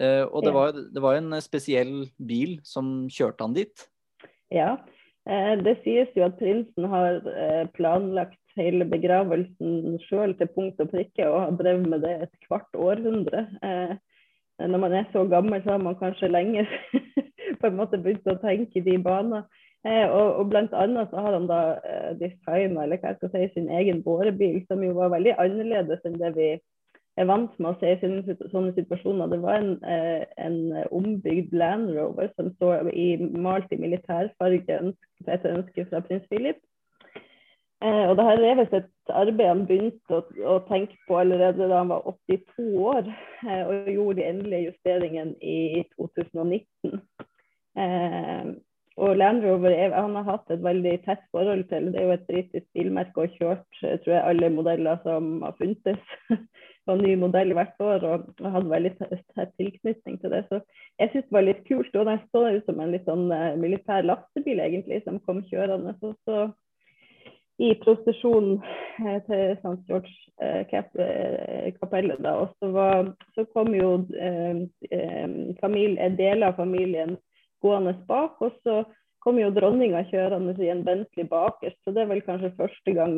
Eh, 0.00 0.24
og 0.24 0.44
det 0.46 0.52
var, 0.54 0.72
det 0.72 1.02
var 1.04 1.18
en 1.18 1.36
spesiell 1.44 2.06
bil 2.16 2.58
som 2.64 3.08
kjørte 3.12 3.44
han 3.44 3.56
dit? 3.56 3.86
Ja, 4.52 4.76
eh, 5.28 5.54
det 5.60 5.78
sies 5.84 6.12
jo 6.16 6.24
at 6.28 6.38
prinsen 6.40 6.88
har 6.92 7.20
eh, 7.28 7.64
planlagt 7.76 8.38
hele 8.56 8.86
begravelsen 8.88 9.98
sjøl 10.06 10.34
til 10.36 10.50
punkt 10.52 10.80
og 10.84 10.92
prikke, 10.92 11.28
og 11.28 11.38
har 11.44 11.58
drevet 11.60 11.88
med 11.88 12.04
det 12.04 12.16
et 12.26 12.34
kvart 12.46 12.68
århundre. 12.76 13.46
Når 14.60 14.80
man 14.82 14.92
er 14.92 15.06
så 15.08 15.22
gammel, 15.24 15.62
så 15.64 15.72
har 15.72 15.80
man 15.80 15.96
kanskje 15.96 16.28
lenge 16.28 16.66
på 17.60 17.70
en 17.70 17.78
måte 17.78 17.96
begynt 17.96 18.28
å 18.28 18.36
tenke 18.42 18.76
i 18.76 18.84
de 18.84 18.98
baner. 19.00 19.46
Eh, 19.82 20.06
og, 20.06 20.36
og 20.38 20.50
blant 20.52 20.74
annet 20.78 21.10
så 21.10 21.24
har 21.24 21.34
han 21.34 21.48
da 21.50 21.62
eh, 21.82 22.10
designa 22.20 22.84
eller 22.84 23.00
hva 23.02 23.10
jeg 23.10 23.18
skal 23.18 23.32
si, 23.32 23.48
sin 23.56 23.70
egen 23.74 24.02
bårebil, 24.04 24.60
som 24.68 24.84
jo 24.86 24.92
var 24.94 25.10
veldig 25.10 25.34
annerledes 25.42 26.04
enn 26.06 26.20
det 26.20 26.30
vi 26.36 26.50
er 27.20 27.26
vant 27.28 27.56
med 27.58 27.72
å 27.72 27.78
se 27.80 27.90
i 27.92 27.98
sånne, 28.00 28.72
situasjoner. 28.76 29.32
Det 29.32 29.40
var 29.42 29.58
en, 29.58 29.72
eh, 29.84 30.22
en 30.38 30.58
ombygd 30.94 31.52
Land 31.52 31.90
Rover 31.96 32.30
som 32.36 32.52
så 32.60 32.76
i, 32.94 33.16
malt 33.18 33.72
i 33.74 33.80
militærfarge 33.80 34.78
etter 35.26 35.56
ønske 35.56 35.88
fra 35.90 36.00
prins 36.06 36.30
Philip. 36.30 36.62
Eh, 37.82 38.04
og 38.06 38.16
det 38.16 38.24
her 38.24 38.44
er 38.46 38.58
visst 38.60 38.74
et 38.78 39.10
arbeid 39.10 39.48
han 39.48 39.64
begynte 39.66 40.14
å, 40.14 40.22
å, 40.46 40.58
tenke 40.68 40.94
på 41.08 41.18
allerede 41.18 41.66
da 41.66 41.80
han 41.80 41.90
var 41.90 42.06
82 42.06 42.68
år, 42.78 43.08
eh, 43.42 43.62
og 43.66 43.90
gjorde 43.90 44.20
de 44.20 44.28
endelige 44.28 44.68
justeringene 44.70 45.34
i 45.42 45.82
2019. 45.98 47.00
Eh, 48.96 49.04
og 49.04 49.16
Land 49.16 49.44
Rover 49.44 49.94
han 49.94 50.16
har 50.16 50.28
hatt 50.28 50.50
et 50.50 50.62
veldig 50.62 50.96
tett 51.06 51.24
forhold 51.30 51.64
til. 51.70 51.92
Det 51.92 52.00
er 52.00 52.08
jo 52.08 52.16
et 52.16 52.26
britisk 52.28 52.66
bilmerke 52.74 53.26
og 53.26 53.38
kjørt 53.38 53.80
tror 53.80 54.14
jeg, 54.14 54.22
alle 54.22 54.50
modeller 54.50 55.00
som 55.02 55.42
har 55.42 55.56
funtes. 55.58 55.98
og 56.90 56.98
ny 56.98 57.12
modell 57.14 57.52
hvert 57.54 57.78
år 57.78 58.04
og, 58.08 58.24
hadde 58.42 58.70
veldig 58.72 58.92
tett 58.98 59.52
tilknytning 59.60 60.18
til 60.18 60.32
det. 60.34 60.42
Så 60.48 60.58
jeg 60.98 61.12
syntes 61.12 61.28
det 61.28 61.36
var 61.36 61.46
litt 61.46 61.62
kult. 61.68 61.94
Og 61.94 62.08
den 62.08 62.24
så 62.32 62.42
ut 62.48 62.66
som 62.66 62.82
en 62.82 62.94
litt 62.94 63.06
sånn 63.06 63.28
uh, 63.30 63.54
militær 63.60 64.02
lastebil 64.06 64.60
egentlig, 64.64 65.02
som 65.06 65.20
kom 65.22 65.44
kjørende. 65.46 65.94
Så, 66.00 66.14
så 66.26 66.48
i 67.62 67.74
prosesjon 67.82 68.56
eh, 69.04 69.18
til 69.28 69.52
St. 69.60 69.76
George 69.86 70.12
eh, 70.42 71.72
kapellet. 71.78 72.18
da, 72.24 72.32
og 72.42 72.54
så, 72.58 72.70
var, 72.74 73.12
så 73.36 73.44
kom 73.54 73.74
jo 73.76 73.92
eh, 74.18 74.64
familie, 75.60 76.08
deler 76.18 76.48
av 76.48 76.58
familien 76.58 77.16
gående 77.62 77.94
bak. 78.08 78.40
Og 78.44 78.54
så 78.66 78.82
kom 79.22 79.38
jo 79.38 79.52
dronninga 79.54 80.02
kjørende 80.10 80.54
i 80.62 80.70
en 80.72 80.82
Bentley 80.86 81.28
bakerst, 81.30 81.78
så 81.84 81.94
det 81.94 82.04
er 82.04 82.10
vel 82.10 82.24
kanskje 82.26 82.54
første 82.58 82.94
gang 82.96 83.16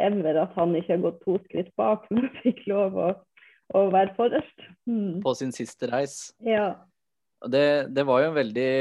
ever 0.00 0.38
at 0.40 0.54
han 0.56 0.72
ikke 0.78 0.94
har 0.94 1.02
gått 1.02 1.20
to 1.26 1.36
skritt 1.46 1.72
bak, 1.76 2.06
men 2.12 2.30
fikk 2.44 2.64
lov 2.70 2.96
å, 2.96 3.10
å 3.76 3.86
være 3.92 4.14
forrest. 4.16 4.68
Mm. 4.88 5.20
På 5.24 5.34
sin 5.38 5.52
siste 5.54 5.90
reis. 5.92 6.32
Ja. 6.44 6.74
Det, 7.42 7.92
det 7.92 8.06
var 8.08 8.22
jo 8.22 8.30
en 8.30 8.38
veldig, 8.38 8.72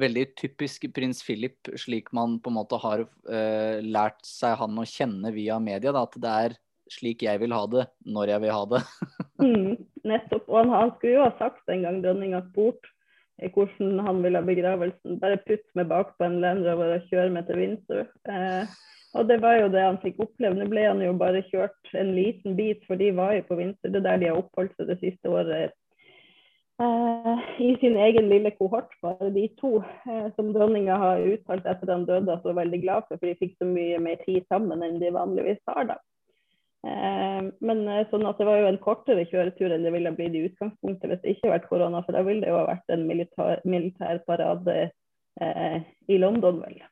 veldig 0.00 0.26
typisk 0.40 0.88
prins 0.94 1.22
Philip, 1.24 1.72
slik 1.80 2.12
man 2.16 2.36
på 2.42 2.52
en 2.52 2.58
måte 2.58 2.80
har 2.82 3.06
uh, 3.06 3.76
lært 3.80 4.20
seg 4.28 4.58
han 4.60 4.80
å 4.80 4.88
kjenne 4.88 5.32
via 5.32 5.60
media. 5.62 5.94
Da, 5.94 6.04
at 6.04 6.20
det 6.20 6.36
er 6.48 6.58
slik 6.92 7.24
jeg 7.24 7.40
vil 7.40 7.54
ha 7.56 7.62
det, 7.70 7.86
når 8.04 8.34
jeg 8.34 8.44
vil 8.44 8.52
ha 8.52 8.64
det. 8.74 8.82
mm, 9.44 9.70
nettopp. 10.04 10.50
Og 10.50 10.58
han, 10.60 10.74
han, 10.74 10.92
skulle 10.98 11.16
jo 11.16 11.24
ha 11.24 11.32
sagt 11.40 11.72
en 11.72 11.86
gang 11.86 12.02
dronninga 12.04 12.42
spurte 12.50 12.93
hvordan 13.54 14.00
han 14.06 14.22
ville 14.22 14.40
ha 14.40 14.46
begravelsen. 14.46 15.20
Bare 15.22 15.42
putt 15.46 15.64
meg 15.74 15.88
bak 15.90 16.14
på 16.18 16.26
en 16.26 16.40
Land 16.42 16.66
Rover 16.66 16.96
og 16.96 17.06
kjøre 17.10 17.30
meg 17.34 17.46
til 17.48 17.60
Windsor. 17.60 18.10
Eh, 18.30 18.74
og 19.14 19.28
det 19.30 19.38
var 19.42 19.60
jo 19.60 19.70
det 19.70 19.82
han 19.82 20.00
fikk 20.02 20.20
oppleve. 20.24 20.58
Nå 20.58 20.66
ble 20.70 20.86
han 20.86 21.02
jo 21.02 21.14
bare 21.18 21.44
kjørt 21.50 21.94
en 21.98 22.14
liten 22.16 22.56
bit, 22.58 22.82
for 22.86 22.98
de 22.98 23.12
var 23.14 23.36
jo 23.38 23.46
på 23.48 23.58
Windsor. 23.60 23.90
Det 23.90 24.02
er 24.02 24.06
der 24.08 24.22
de 24.22 24.30
har 24.30 24.40
oppholdt 24.42 24.74
seg 24.78 24.90
det 24.90 25.00
siste 25.02 25.30
året. 25.30 25.74
Eh, 26.82 27.44
I 27.62 27.76
sin 27.78 27.96
egen 28.02 28.30
lille 28.32 28.50
kohort, 28.58 28.90
bare 29.02 29.30
de 29.30 29.46
to, 29.60 29.76
eh, 30.10 30.26
som 30.34 30.50
dronninga 30.54 30.96
har 30.98 31.22
uttalt 31.22 31.66
etter 31.70 31.92
han 31.92 32.06
døde 32.08 32.32
at 32.32 32.42
hun 32.42 32.50
var 32.50 32.64
veldig 32.64 32.80
glad 32.82 33.06
for, 33.06 33.20
for 33.20 33.30
de 33.30 33.38
fikk 33.38 33.54
så 33.60 33.68
mye 33.68 34.00
mer 34.02 34.18
tid 34.24 34.42
sammen 34.50 34.82
enn 34.82 34.98
de 35.02 35.14
vanligvis 35.14 35.62
har. 35.70 35.86
da. 35.92 36.00
Eh, 36.84 37.42
men 37.64 37.84
eh, 37.88 38.06
sånn 38.10 38.26
at 38.28 38.40
det 38.40 38.46
var 38.48 38.58
jo 38.60 38.70
en 38.70 38.80
kortere 38.82 39.24
kjøretur 39.30 39.72
enn 39.72 39.86
det 39.86 39.92
ville 39.94 40.12
blitt 40.16 40.36
i 40.36 40.42
utgangspunktet 40.50 41.08
hvis 41.10 41.22
det 41.22 41.34
ikke 41.34 41.46
hadde 41.46 41.54
vært 41.58 41.70
korona. 41.70 42.02
For 42.04 42.16
da 42.16 42.24
ville 42.26 42.44
det 42.44 42.50
jo 42.52 42.58
ha 42.60 42.66
vært 42.68 42.92
en 42.92 43.06
militær, 43.08 43.62
militær 43.68 44.20
parade 44.28 44.80
eh, 45.40 45.78
i 46.12 46.18
London, 46.20 46.60
vel. 46.64 46.82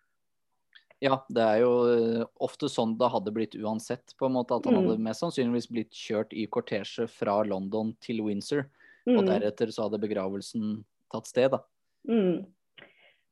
Ja, 1.03 1.19
det 1.35 1.43
er 1.43 1.59
jo 1.65 1.73
eh, 1.91 2.25
ofte 2.47 2.71
sånn 2.71 2.95
det 2.99 3.11
hadde 3.11 3.35
blitt 3.35 3.57
uansett. 3.59 4.15
på 4.19 4.29
en 4.29 4.37
måte 4.39 4.57
At 4.57 4.69
han 4.69 4.79
mm. 4.79 4.81
hadde 4.81 5.05
mest 5.09 5.25
sannsynligvis 5.25 5.69
blitt 5.73 5.93
kjørt 5.99 6.33
i 6.33 6.47
kortesje 6.47 7.09
fra 7.11 7.41
London 7.45 7.93
til 8.01 8.23
Windsor. 8.25 8.69
Mm. 9.05 9.17
Og 9.19 9.27
deretter 9.27 9.73
så 9.75 9.89
hadde 9.89 10.01
begravelsen 10.03 10.77
tatt 11.13 11.29
sted, 11.29 11.53
da. 11.57 11.61
Mm. 12.09 12.47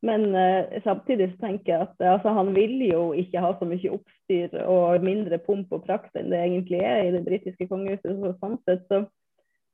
Men 0.07 0.31
uh, 0.33 0.81
samtidig 0.85 1.33
så 1.35 1.47
tenker 1.47 1.73
jeg 1.75 1.85
at 1.85 2.05
altså, 2.15 2.33
han 2.33 2.55
vil 2.57 2.79
jo 2.87 3.03
ikke 3.13 3.43
ha 3.45 3.53
så 3.59 3.69
mye 3.69 3.93
oppstyr 3.93 4.55
og 4.65 5.05
mindre 5.05 5.39
pomp 5.45 5.73
og 5.77 5.85
prakt 5.85 6.17
enn 6.17 6.33
det 6.33 6.41
egentlig 6.41 6.81
er 6.81 7.03
i 7.05 7.13
det 7.13 7.21
britiske 7.27 7.69
kongehuset. 7.69 8.17
Så 8.17 8.33
sånn 8.41 8.57
sett 8.65 8.87
så, 8.89 9.03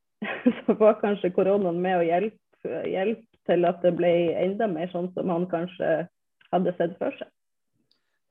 så, 0.58 0.76
var 0.80 0.98
kanskje 1.02 1.30
koronaen 1.36 1.78
med 1.82 2.00
å 2.00 2.04
hjelpe, 2.08 2.82
hjelpe, 2.90 3.24
til 3.46 3.68
at 3.68 3.78
det 3.84 3.94
ble 3.94 4.12
enda 4.34 4.66
mer 4.66 4.90
sånn 4.90 5.12
som 5.14 5.30
han 5.30 5.46
kanskje 5.46 6.08
hadde 6.50 6.74
sett 6.78 6.96
for 6.98 7.14
seg. 7.14 7.30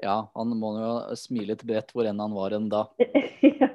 Ja, 0.04 0.25
han 0.36 0.52
må 0.60 0.74
jo 0.75 0.96
smile 1.16 1.56
til 1.56 1.70
bredt 1.70 1.94
hvor 1.96 2.08
enn 2.10 2.20
han 2.20 2.36
var 2.36 2.58
enn 2.58 2.68
da. 2.72 2.90
ja. 3.62 3.70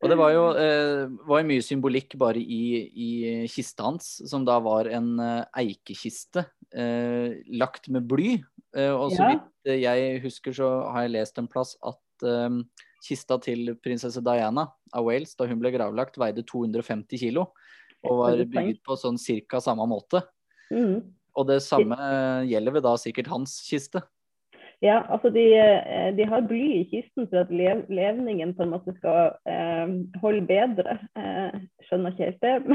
Og 0.00 0.08
det 0.08 0.16
var 0.16 0.32
jo, 0.32 0.44
eh, 0.56 1.02
var 1.28 1.44
mye 1.44 1.64
symbolikk 1.64 2.16
bare 2.20 2.40
i, 2.40 2.62
i, 2.88 3.10
kista 3.52 3.84
hans, 3.90 4.08
som 4.30 4.46
da 4.48 4.56
var 4.64 4.88
en 4.88 5.12
eh, 5.20 5.42
eikekiste 5.60 6.46
eh, 6.76 7.40
lagt 7.60 7.88
med 7.92 8.06
bly. 8.10 8.36
Eh, 8.76 8.92
og 8.92 9.14
så 9.14 9.24
ja. 9.24 9.32
vidt 9.34 9.82
jeg 9.82 10.20
husker, 10.24 10.54
så 10.56 10.68
har 10.88 11.06
jeg 11.06 11.14
lest 11.18 11.40
en 11.40 11.48
plass 11.50 11.74
at 11.86 12.26
eh, 12.26 12.60
kista 13.04 13.38
til 13.42 13.74
prinsesse 13.82 14.22
Diana 14.24 14.68
av 14.96 15.06
Wales, 15.08 15.34
da 15.38 15.48
hun 15.50 15.60
ble 15.62 15.72
gravlagt, 15.74 16.20
veide 16.20 16.44
250 16.46 17.20
kilo. 17.20 17.50
Og 18.06 18.22
var 18.22 18.40
bygget 18.48 18.80
på 18.86 18.96
sånn 18.96 19.18
cirka 19.20 19.60
samme 19.60 19.84
måte. 19.88 20.22
Mm. 20.72 21.02
Og 21.36 21.46
det 21.50 21.58
samme 21.64 21.96
gjelder 22.48 22.78
ved 22.78 22.84
da 22.86 22.94
sikkert 23.00 23.28
hans 23.28 23.58
kiste. 23.66 24.00
Ja, 24.80 25.02
altså 25.12 25.28
de, 25.28 25.42
eh, 25.60 26.16
de, 26.16 26.24
har 26.24 26.46
bly 26.48 26.62
i 26.78 26.84
kisten 26.88 27.26
for 27.28 27.42
at 27.42 27.50
lev, 27.52 27.82
levningen 27.92 28.54
på 28.56 28.64
en 28.64 28.72
måte 28.72 28.94
skal 28.96 29.34
eh, 29.44 29.92
holde 30.22 30.46
bedre. 30.48 30.96
Eh, 31.20 31.58
skjønner 31.84 32.14
ikke 32.14 32.30
helt 32.30 32.46
det. 32.46 32.54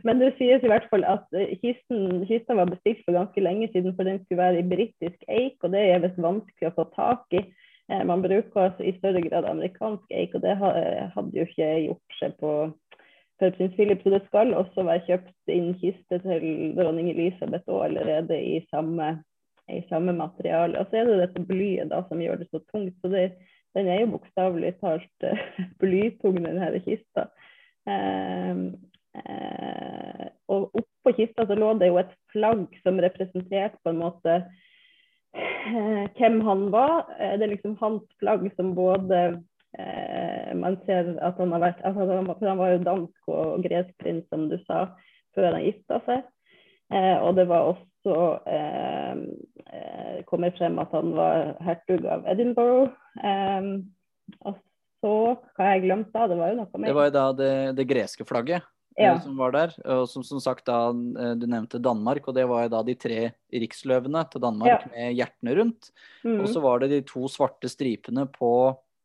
Men, 0.00 0.16
men, 0.16 0.20
det 0.22 0.30
sies 0.38 0.62
i 0.64 0.70
hvert 0.70 0.86
fall 0.88 1.04
at 1.04 1.26
eh, 1.36 1.52
kisten, 1.60 2.22
kisten, 2.24 2.56
var 2.56 2.70
bestilt 2.72 3.02
for 3.04 3.18
ganske 3.18 3.44
lenge 3.44 3.68
siden, 3.72 3.92
for 3.96 4.08
den 4.08 4.22
skulle 4.22 4.40
være 4.40 4.62
i 4.62 4.68
britisk 4.70 5.26
eik, 5.28 5.58
og 5.60 5.74
det 5.74 5.82
er 5.90 6.00
visst 6.00 6.22
vanskelig 6.24 6.70
å 6.70 6.76
få 6.78 6.86
tak 6.96 7.36
i. 7.36 7.42
Eh, 7.92 8.04
man 8.08 8.24
bruker 8.24 8.70
altså 8.70 8.86
i 8.88 8.96
større 8.96 9.20
grad 9.26 9.48
amerikansk 9.50 10.16
eik, 10.16 10.38
og 10.38 10.46
det 10.46 10.56
hadde 10.56 11.36
jo 11.36 11.44
ikke 11.44 11.72
gjort 11.84 12.20
seg 12.22 12.38
på 12.40 12.54
for 13.40 13.56
prins 13.56 13.76
Philip. 13.76 14.00
Så 14.02 14.14
det 14.14 14.22
skal 14.28 14.56
også 14.56 14.86
være 14.88 15.04
kjøpt 15.08 15.52
inn 15.52 15.74
kiste 15.80 16.20
til 16.24 16.46
dronning 16.78 17.12
Elisabeth 17.12 17.68
og 17.68 17.90
allerede 17.90 18.40
i 18.40 18.62
samme 18.72 19.18
i 19.70 19.86
samme 19.88 20.12
materiale. 20.16 20.78
Og 20.78 20.90
så 20.90 21.00
er 21.00 21.08
det 21.08 21.18
dette 21.22 21.46
blyet 21.46 21.90
da 21.92 22.02
som 22.08 22.22
gjør 22.22 22.40
det 22.40 22.48
så 22.50 22.60
tungt. 22.72 22.96
Så 23.02 23.10
det, 23.12 23.24
den 23.78 23.90
er 23.90 24.02
jo 24.02 24.14
bokstavelig 24.14 24.74
talt 24.80 25.26
uh, 25.26 25.44
blytung, 25.82 26.40
denne 26.44 26.82
kista. 26.84 27.28
Uh, 27.88 28.70
uh, 29.18 30.26
og 30.50 30.80
oppå 30.82 31.14
kista 31.16 31.46
så 31.46 31.58
lå 31.58 31.74
det 31.80 31.90
jo 31.90 32.00
et 32.00 32.10
flagg 32.32 32.66
som 32.84 33.00
representerte 33.02 33.78
på 33.84 33.92
en 33.92 34.00
måte 34.02 34.34
eh, 35.32 36.02
hvem 36.18 36.40
han 36.44 36.64
var. 36.74 37.06
det 37.38 37.46
er 37.46 37.52
liksom 37.52 37.76
hans 37.80 38.02
flagg 38.18 38.42
som 38.56 38.74
både 38.74 39.20
man 40.58 40.74
ser 40.82 41.12
at 41.22 41.38
han 41.38 41.54
har 41.54 41.62
vært 41.62 41.84
altså 41.86 42.18
han 42.42 42.58
var 42.58 42.72
jo 42.72 42.82
dansk 42.82 43.30
og 43.30 43.62
gresk 43.62 43.94
prins, 44.02 44.26
som 44.28 44.48
du 44.50 44.56
sa, 44.66 44.88
før 45.38 45.54
han 45.54 45.62
gifta 45.62 46.00
seg. 46.08 46.26
og 47.22 47.38
det 47.38 47.46
var 47.48 47.70
også 47.70 47.89
så 48.06 48.16
eh, 48.48 49.14
kommer 50.24 50.24
kom 50.28 50.46
det 50.46 50.56
frem 50.58 50.80
at 50.82 50.92
han 50.96 51.14
var 51.16 51.54
hertug 51.64 52.06
av 52.08 52.26
Edinburgh. 52.30 52.92
Eh, 53.22 53.70
og 54.46 54.60
så 55.00 55.14
hva 55.56 55.64
har 55.64 55.78
jeg 55.78 55.86
glemt 55.86 56.12
da? 56.14 56.26
Det 56.28 56.36
var 56.38 56.52
jo 56.52 56.60
noe 56.60 56.80
mer. 56.80 56.90
Det 56.90 56.98
var 56.98 57.08
jo 57.08 57.16
da 57.16 57.24
det, 57.36 57.54
det 57.78 57.88
greske 57.88 58.26
flagget 58.28 58.60
eh, 58.98 59.06
ja. 59.06 59.14
som 59.20 59.38
var 59.40 59.54
der. 59.56 59.74
Og 59.96 60.04
som, 60.10 60.24
som, 60.26 60.40
sagt 60.42 60.66
da, 60.68 60.90
eh, 60.90 61.32
du 61.40 61.46
nevnte 61.48 61.80
Danmark, 61.82 62.28
og 62.28 62.36
det 62.36 62.46
var 62.50 62.66
jo 62.66 62.74
da 62.76 62.82
de 62.86 62.96
tre 63.00 63.20
riksløvene 63.52 64.24
til 64.32 64.44
Danmark 64.44 64.74
ja. 64.74 64.92
med 64.92 65.16
hjertene 65.18 65.56
rundt. 65.60 65.90
Mm. 66.24 66.38
Og 66.42 66.48
så 66.52 66.62
var 66.64 66.82
det 66.82 66.92
de 66.94 67.02
to 67.08 67.28
svarte 67.32 67.70
stripene 67.72 68.26
på 68.32 68.52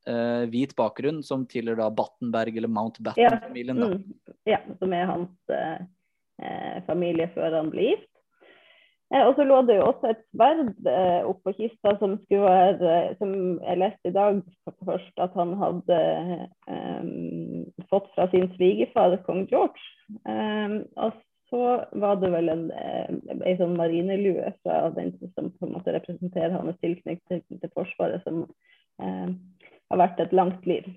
eh, 0.09 0.43
hvit 0.51 0.75
bakgrunn 0.77 1.23
som 1.25 1.45
tilhører 1.49 1.83
da 1.83 1.91
Battenberg 1.95 2.57
eller 2.57 2.71
Mountbatten-familien. 2.71 3.83
Ja. 3.83 3.91
Mm. 3.93 4.35
ja, 4.51 4.61
som 4.81 4.97
er 4.97 5.07
hans 5.11 5.55
eh, 5.55 6.83
familie 6.89 7.31
før 7.35 7.61
han 7.61 7.71
blir 7.73 7.95
gift. 7.95 8.11
Eh, 9.15 9.23
og 9.23 9.35
så 9.37 9.45
lå 9.47 9.61
det 9.67 9.77
jo 9.77 9.89
også 9.89 10.11
et 10.11 10.23
sverd 10.33 10.89
eh, 10.91 11.21
oppå 11.29 11.53
kista 11.55 11.93
som 12.01 12.17
skulle 12.23 12.49
være 12.49 12.95
eh, 12.95 13.13
Som 13.19 13.35
jeg 13.61 13.79
leste 13.79 14.11
i 14.11 14.15
dag 14.15 14.41
først 14.87 15.21
at 15.23 15.37
han 15.39 15.53
hadde 15.59 15.99
um, 16.67 17.63
fått 17.89 18.09
fra 18.15 18.27
sin 18.33 18.49
svigerfar, 18.55 19.15
kong 19.27 19.45
George. 19.49 19.81
Um, 20.27 20.83
og 20.99 21.15
så 21.49 21.61
var 22.01 22.19
det 22.19 22.31
vel 22.33 22.49
en, 22.51 22.65
en 22.73 23.57
sånn 23.59 23.77
marinelue 23.77 24.51
fra 24.65 24.89
den 24.97 25.13
som 25.37 25.51
på 25.53 25.67
en 25.67 25.75
måte 25.77 25.93
representerer 25.93 26.53
hans 26.57 26.77
tilknytning 26.81 27.43
til 27.49 27.73
Forsvaret, 27.77 28.25
som 28.25 28.43
um, 29.01 29.35
har 29.93 30.01
vært 30.01 30.21
et 30.25 30.33
langt 30.35 30.65
liv. 30.69 30.89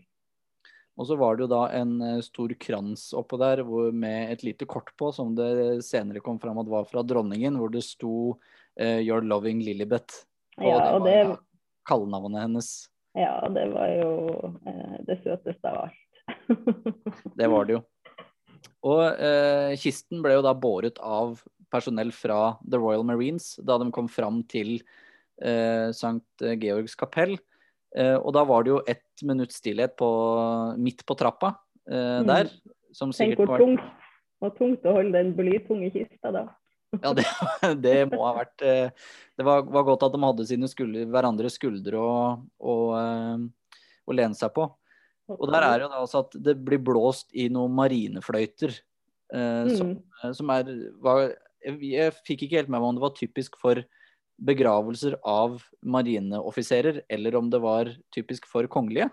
Og 0.98 1.06
så 1.06 1.16
var 1.18 1.36
det 1.36 1.46
jo 1.46 1.52
da 1.52 1.62
en 1.78 1.98
eh, 2.02 2.20
stor 2.26 2.52
krans 2.58 3.12
oppå 3.16 3.38
der 3.38 3.62
med 3.94 4.32
et 4.32 4.42
lite 4.42 4.66
kort 4.66 4.90
på, 4.98 5.12
som 5.14 5.34
det 5.38 5.84
senere 5.86 6.22
kom 6.24 6.40
fram 6.42 6.58
at 6.58 6.70
var 6.70 6.88
fra 6.90 7.04
dronningen, 7.06 7.58
hvor 7.58 7.70
det 7.70 7.84
sto 7.86 8.34
uh, 8.34 8.98
'Your 8.98 9.22
loving 9.22 9.62
Lilibet'. 9.62 10.24
Og 10.58 10.66
ja, 10.66 10.78
det 10.78 10.92
var 10.96 11.04
det... 11.06 11.18
Ja, 11.20 11.36
kallenavnet 11.88 12.42
hennes. 12.42 12.70
Ja, 13.16 13.46
det 13.54 13.68
var 13.70 13.92
jo 13.94 14.10
uh, 14.66 14.96
det 15.06 15.20
søteste 15.22 15.70
av 15.70 15.86
alt. 15.86 16.02
det 17.38 17.48
var 17.48 17.68
det 17.68 17.78
jo. 17.78 17.84
Og 18.90 19.04
uh, 19.06 19.70
kisten 19.78 20.22
ble 20.24 20.34
jo 20.34 20.44
da 20.44 20.54
båret 20.54 20.98
av 20.98 21.38
personell 21.70 22.10
fra 22.10 22.56
The 22.66 22.80
Royal 22.80 23.06
Marines 23.06 23.54
da 23.62 23.78
de 23.78 23.92
kom 23.94 24.08
fram 24.10 24.42
til 24.50 24.80
St. 25.38 26.42
Georgs 26.58 26.96
kapell. 26.98 27.36
Eh, 27.96 28.16
og 28.16 28.34
da 28.36 28.44
var 28.48 28.64
det 28.64 28.74
jo 28.74 28.80
ett 28.90 29.24
minutts 29.24 29.60
stillhet 29.62 29.96
på, 29.98 30.08
midt 30.80 31.04
på 31.08 31.16
trappa 31.18 31.54
eh, 31.88 32.20
mm. 32.20 32.28
der. 32.28 32.50
Som 32.96 33.12
Tenk 33.16 33.38
hvor 33.40 33.60
tungt, 33.60 33.84
og 34.44 34.56
tungt 34.58 34.86
å 34.88 34.96
holde 34.98 35.16
den 35.16 35.34
blytunge 35.36 35.92
kista 35.94 36.34
da. 36.34 36.48
Ja, 37.04 37.12
det, 37.12 37.26
det, 37.84 37.96
må 38.08 38.22
ha 38.24 38.30
vært 38.38 38.62
Det 38.62 39.44
var, 39.44 39.66
var 39.68 39.82
godt 39.84 40.06
at 40.06 40.14
de 40.14 40.22
hadde 40.22 40.46
sine 40.48 40.70
skulder, 40.72 41.04
hverandres 41.12 41.58
skuldre 41.58 42.00
å, 42.00 42.76
lene 44.08 44.38
seg 44.38 44.54
på. 44.56 44.64
Og 45.36 45.50
der 45.52 45.66
er 45.66 45.84
jo 45.84 45.90
da 45.92 46.00
altså 46.00 46.22
at 46.24 46.38
det 46.40 46.54
blir 46.64 46.80
blåst 46.80 47.28
i 47.36 47.50
noen 47.52 47.74
marinefløyter. 47.76 48.72
Eh, 49.28 49.68
som, 49.76 49.92
mm. 49.92 50.32
som, 50.32 50.50
er 50.54 50.70
var, 51.04 51.26
jeg, 51.60 51.76
jeg 51.90 52.14
fikk 52.24 52.46
ikke 52.46 52.62
helt 52.62 52.70
med 52.72 52.80
meg 52.80 52.88
om 52.88 52.96
det 52.96 53.04
var 53.04 53.16
typisk 53.16 53.58
for 53.60 53.82
begravelser 54.38 55.18
av 55.26 55.58
marineoffiserer, 55.82 57.02
eller 57.08 57.36
om 57.38 57.50
det 57.50 57.62
var 57.62 57.90
typisk 58.14 58.46
for 58.50 58.68
kongelige? 58.70 59.10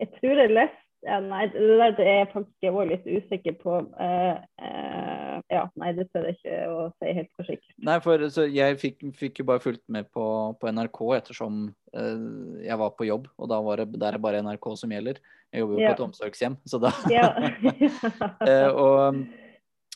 Jeg 0.00 0.12
tror 0.16 0.44
jeg 0.44 0.54
leste 0.56 0.78
Nei, 1.00 1.46
det 1.48 1.78
der 1.80 1.94
det 1.96 2.06
er 2.06 2.26
faktisk 2.28 2.66
jeg 2.66 2.74
var 2.74 2.88
litt 2.90 3.06
usikker 3.08 3.54
på. 3.56 3.78
Uh, 3.96 4.36
uh, 4.60 5.38
ja, 5.48 5.62
nei, 5.80 5.94
det 5.96 6.04
tør 6.12 6.26
jeg 6.28 6.36
ikke 6.36 6.58
å 6.68 6.82
si 6.92 7.14
helt 7.16 7.30
for 7.38 7.48
sikkert. 7.48 7.76
Nei, 7.88 7.94
for 8.04 8.24
jeg 8.44 8.76
fikk, 8.82 9.06
fikk, 9.16 9.40
jo 9.40 9.46
bare 9.48 9.64
fulgt 9.64 9.80
med 9.88 10.10
på, 10.12 10.26
på 10.60 10.72
NRK 10.76 11.00
ettersom 11.16 11.62
uh, 11.96 12.26
jeg 12.60 12.76
var 12.82 12.92
på 12.98 13.08
jobb, 13.08 13.30
og 13.40 13.48
da 13.48 13.62
var 13.64 13.80
det, 13.80 13.88
der 13.96 14.18
er 14.18 14.20
bare 14.20 14.42
NRK 14.44 14.68
som 14.76 14.92
gjelder. 14.92 15.22
Jeg 15.48 15.64
jobber 15.64 15.78
jo 15.78 15.80
ja. 15.80 15.94
på 15.94 15.96
et 15.96 16.04
omsorgshjem, 16.10 16.58
så 16.68 16.82
da 16.84 16.92
og 18.84 19.24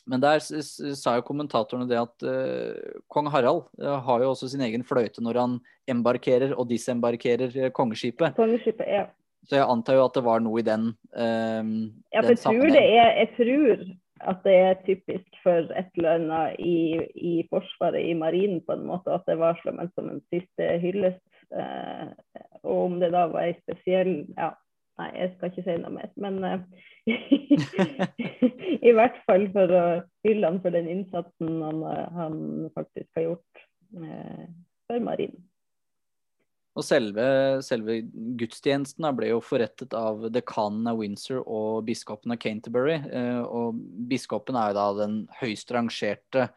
men 0.09 0.21
der 0.21 0.41
sa 0.41 1.15
jo 1.17 1.25
kommentatorene 1.25 1.87
det 1.89 1.97
at 1.97 2.25
uh, 2.27 3.01
kong 3.11 3.29
Harald 3.33 3.65
uh, 3.81 3.97
har 4.05 4.23
jo 4.23 4.31
også 4.33 4.49
sin 4.51 4.63
egen 4.65 4.85
fløyte 4.85 5.23
når 5.23 5.41
han 5.41 5.59
embarkerer 5.89 6.53
og 6.53 6.69
disembarkerer 6.69 7.53
uh, 7.57 7.69
kongeskipet. 7.75 8.35
Kongeskipet, 8.37 8.85
ja. 8.85 9.05
Så 9.45 9.59
jeg 9.59 9.69
antar 9.69 9.99
jo 9.99 10.07
at 10.07 10.15
det 10.17 10.25
var 10.25 10.41
noe 10.41 10.61
i 10.61 10.65
den 10.65 10.91
uh, 11.17 11.63
Ja, 12.13 12.21
for 12.21 12.33
det 12.33 12.81
er, 12.81 13.13
jeg 13.21 13.31
tror 13.37 13.85
at 14.25 14.45
det 14.45 14.53
er 14.57 14.77
typisk 14.85 15.41
for 15.43 15.71
et 15.75 15.97
eller 15.99 16.15
annet 16.15 16.61
i, 16.63 16.77
i 17.19 17.33
Forsvaret, 17.51 17.99
i 17.99 18.13
marinen, 18.17 18.61
på 18.65 18.73
en 18.73 18.85
måte. 18.87 19.11
At 19.11 19.25
det 19.27 19.35
var 19.37 19.59
som 19.61 19.77
en, 19.81 19.91
som 19.93 20.07
en 20.09 20.21
siste 20.33 20.69
hyllest. 20.81 21.21
og 22.63 22.77
om 22.87 22.95
det 22.99 23.11
da 23.13 23.27
var 23.29 23.45
ei 23.45 23.53
spesiell 23.59 24.23
ja, 24.33 24.47
Nei, 24.95 25.09
jeg 25.17 25.31
skal 25.33 25.51
ikke 25.51 25.63
si 25.65 25.73
noe 25.81 25.91
mer. 25.91 26.11
Men 26.21 26.37
uh, 26.45 26.61
i 28.89 28.93
hvert 28.95 29.17
fall 29.27 29.49
for 29.55 29.73
å 29.75 29.83
hylle 30.27 30.51
han 30.51 30.61
for 30.63 30.75
den 30.75 30.87
innsatsen 30.91 31.59
han, 31.65 31.83
han 32.15 32.37
faktisk 32.77 33.09
har 33.19 33.27
gjort 33.29 33.65
uh, 33.99 34.45
for 34.87 35.03
marinen. 35.03 35.43
Og 36.75 36.83
selve, 36.83 37.25
selve 37.63 38.01
gudstjenesten 38.39 39.07
ble 39.15 39.29
jo 39.29 39.39
forrettet 39.43 39.93
av 39.95 40.25
dekanen 40.35 40.89
av 40.91 40.99
Windsor 40.99 41.39
og 41.43 41.85
biskopen 41.87 42.35
av 42.35 42.39
Canterbury. 42.43 42.97
Uh, 43.11 43.43
og 43.43 43.83
biskopen 44.11 44.59
er 44.59 44.71
jo 44.71 44.79
da 44.79 44.89
den 45.03 45.23
høyst 45.41 45.75
rangerte 45.75 46.49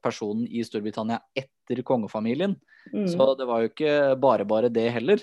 personen 0.00 0.46
i 0.48 0.62
Storbritannia 0.64 1.18
etter 1.36 1.82
kongefamilien. 1.84 2.54
Mm. 2.88 3.02
Så 3.12 3.26
det 3.36 3.44
var 3.44 3.60
jo 3.60 3.68
ikke 3.68 3.90
bare 4.16 4.46
bare 4.48 4.70
det 4.72 4.86
heller. 4.94 5.20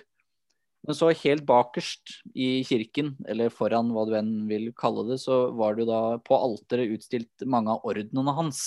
Men 0.85 0.97
så 0.97 1.09
helt 1.17 1.45
bakerst 1.49 2.19
i 2.37 2.63
kirken, 2.67 3.15
eller 3.27 3.53
foran 3.53 3.89
hva 3.93 4.05
du 4.05 4.13
enn 4.17 4.33
vil 4.49 4.69
kalle 4.77 5.07
det, 5.09 5.19
så 5.23 5.47
var 5.57 5.75
det 5.75 5.85
jo 5.85 5.91
da 5.91 6.01
på 6.21 6.37
alteret 6.37 6.93
utstilt 6.97 7.45
mange 7.49 7.73
av 7.73 7.87
ordnene 7.89 8.35
hans 8.37 8.61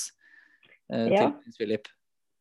eh, 0.91 1.07
ja. 1.15 1.29
til 1.29 1.37
prins 1.39 1.61
Philip. 1.61 1.93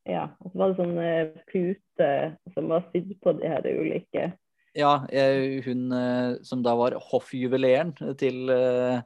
Ja, 0.07 0.29
og 0.39 0.53
så 0.53 0.61
var 0.61 0.71
det 0.71 0.79
sånne 0.79 1.11
puter 1.51 1.87
pute 1.97 2.53
som 2.53 2.69
var 2.69 2.85
sydd 2.91 3.15
på 3.21 3.33
de 3.37 3.49
her 3.49 3.65
ulike 3.65 4.31
Ja, 4.77 5.07
eh, 5.09 5.63
hun 5.65 5.91
eh, 5.91 6.37
som 6.43 6.61
da 6.63 6.75
var 6.77 6.97
hoffjuveleren 7.11 7.95
til 8.17 8.49
eh, 8.49 9.01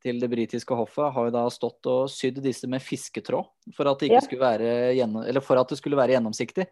til 0.00 0.16
det 0.16 0.30
britiske 0.32 0.72
hoffet 0.72 1.12
har 1.12 1.26
jo 1.28 1.32
da 1.34 1.42
stått 1.52 1.84
og 1.84 2.06
sydd 2.08 2.38
disse 2.40 2.64
med 2.64 2.80
fisketråd 2.80 3.74
for 3.76 3.90
at 3.90 4.00
det, 4.00 4.08
ja. 4.14 4.22
skulle 4.24 4.40
være 4.40 4.94
eller 4.96 5.44
for 5.44 5.60
at 5.60 5.68
det 5.68 5.76
skulle 5.76 5.98
være 5.98 6.14
gjennomsiktig. 6.14 6.64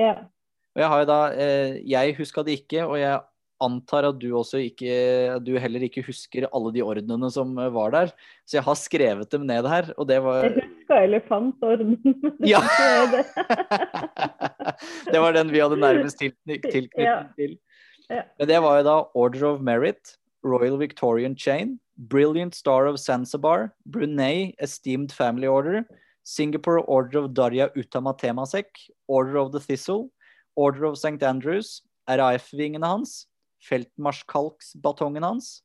Ja. 0.00 0.24
Og 0.72 0.80
jeg 0.80 0.88
har 0.88 1.02
jo 1.02 1.08
da 1.10 1.20
eh, 1.36 1.76
Jeg 1.88 2.16
huska 2.16 2.44
det 2.46 2.62
ikke, 2.62 2.86
og 2.86 2.96
jeg 3.00 3.20
antar 3.62 4.08
at 4.08 4.18
du 4.18 4.32
ikke 4.58 4.94
Du 5.44 5.52
heller 5.58 5.82
ikke 5.86 6.04
husker 6.06 6.48
alle 6.48 6.72
de 6.74 6.82
ordnene 6.82 7.30
som 7.30 7.52
eh, 7.58 7.72
var 7.72 7.90
der. 7.90 8.14
Så 8.46 8.58
jeg 8.58 8.64
har 8.64 8.74
skrevet 8.74 9.30
dem 9.30 9.46
ned 9.46 9.68
her, 9.68 9.92
og 9.96 10.08
det 10.08 10.22
var 10.22 10.44
Jeg 10.44 10.62
huska 10.62 11.02
elefantorden. 11.04 11.98
Ja! 12.40 12.62
det 15.12 15.20
var 15.20 15.32
den 15.32 15.52
vi 15.52 15.60
hadde 15.60 15.76
nærmest 15.76 16.18
tilknytning 16.18 17.30
til. 17.36 17.58
Men 18.10 18.48
det 18.48 18.58
var 18.60 18.80
jo 18.80 18.84
da 18.88 18.96
Order 19.14 19.46
of 19.54 19.60
Merit, 19.60 20.18
Royal 20.44 20.78
Victorian 20.78 21.36
Chain, 21.36 21.78
Brilliant 21.96 22.54
Star 22.54 22.86
of 22.86 22.98
Zanzibar, 22.98 23.70
Brunei 23.86 24.54
Esteemed 24.58 25.12
Family 25.12 25.46
Order, 25.46 25.84
Singapore 26.24 26.82
Order 26.88 27.22
of 27.22 27.30
Darya 27.34 27.68
Utama 27.76 28.16
Temasek, 28.18 28.66
Order 29.08 29.36
of 29.38 29.52
the 29.52 29.60
Thistle, 29.60 30.10
Order 30.56 30.84
of 30.84 30.98
St. 30.98 31.22
Andrews, 31.22 31.82
RAF-vingene 32.08 32.84
hans, 32.84 33.26
feltmarskalksbatongen 33.68 35.22
hans, 35.22 35.62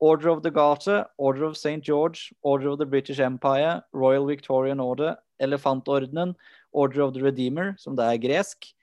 Order 0.00 0.28
of 0.30 0.42
the 0.42 0.50
Garter, 0.50 1.06
Order 1.18 1.44
of 1.44 1.56
St. 1.56 1.82
George, 1.82 2.32
Order 2.42 2.68
of 2.68 2.78
the 2.78 2.86
British 2.86 3.18
Empire, 3.18 3.82
Royal 3.92 4.26
Victorian 4.26 4.80
Order, 4.80 5.16
Elefantordenen, 5.40 6.34
Order 6.72 7.02
of 7.02 7.14
the 7.14 7.22
Redeemer, 7.22 7.74
som 7.78 7.96
det 7.96 8.04
er 8.04 8.18
gresk, 8.18 8.74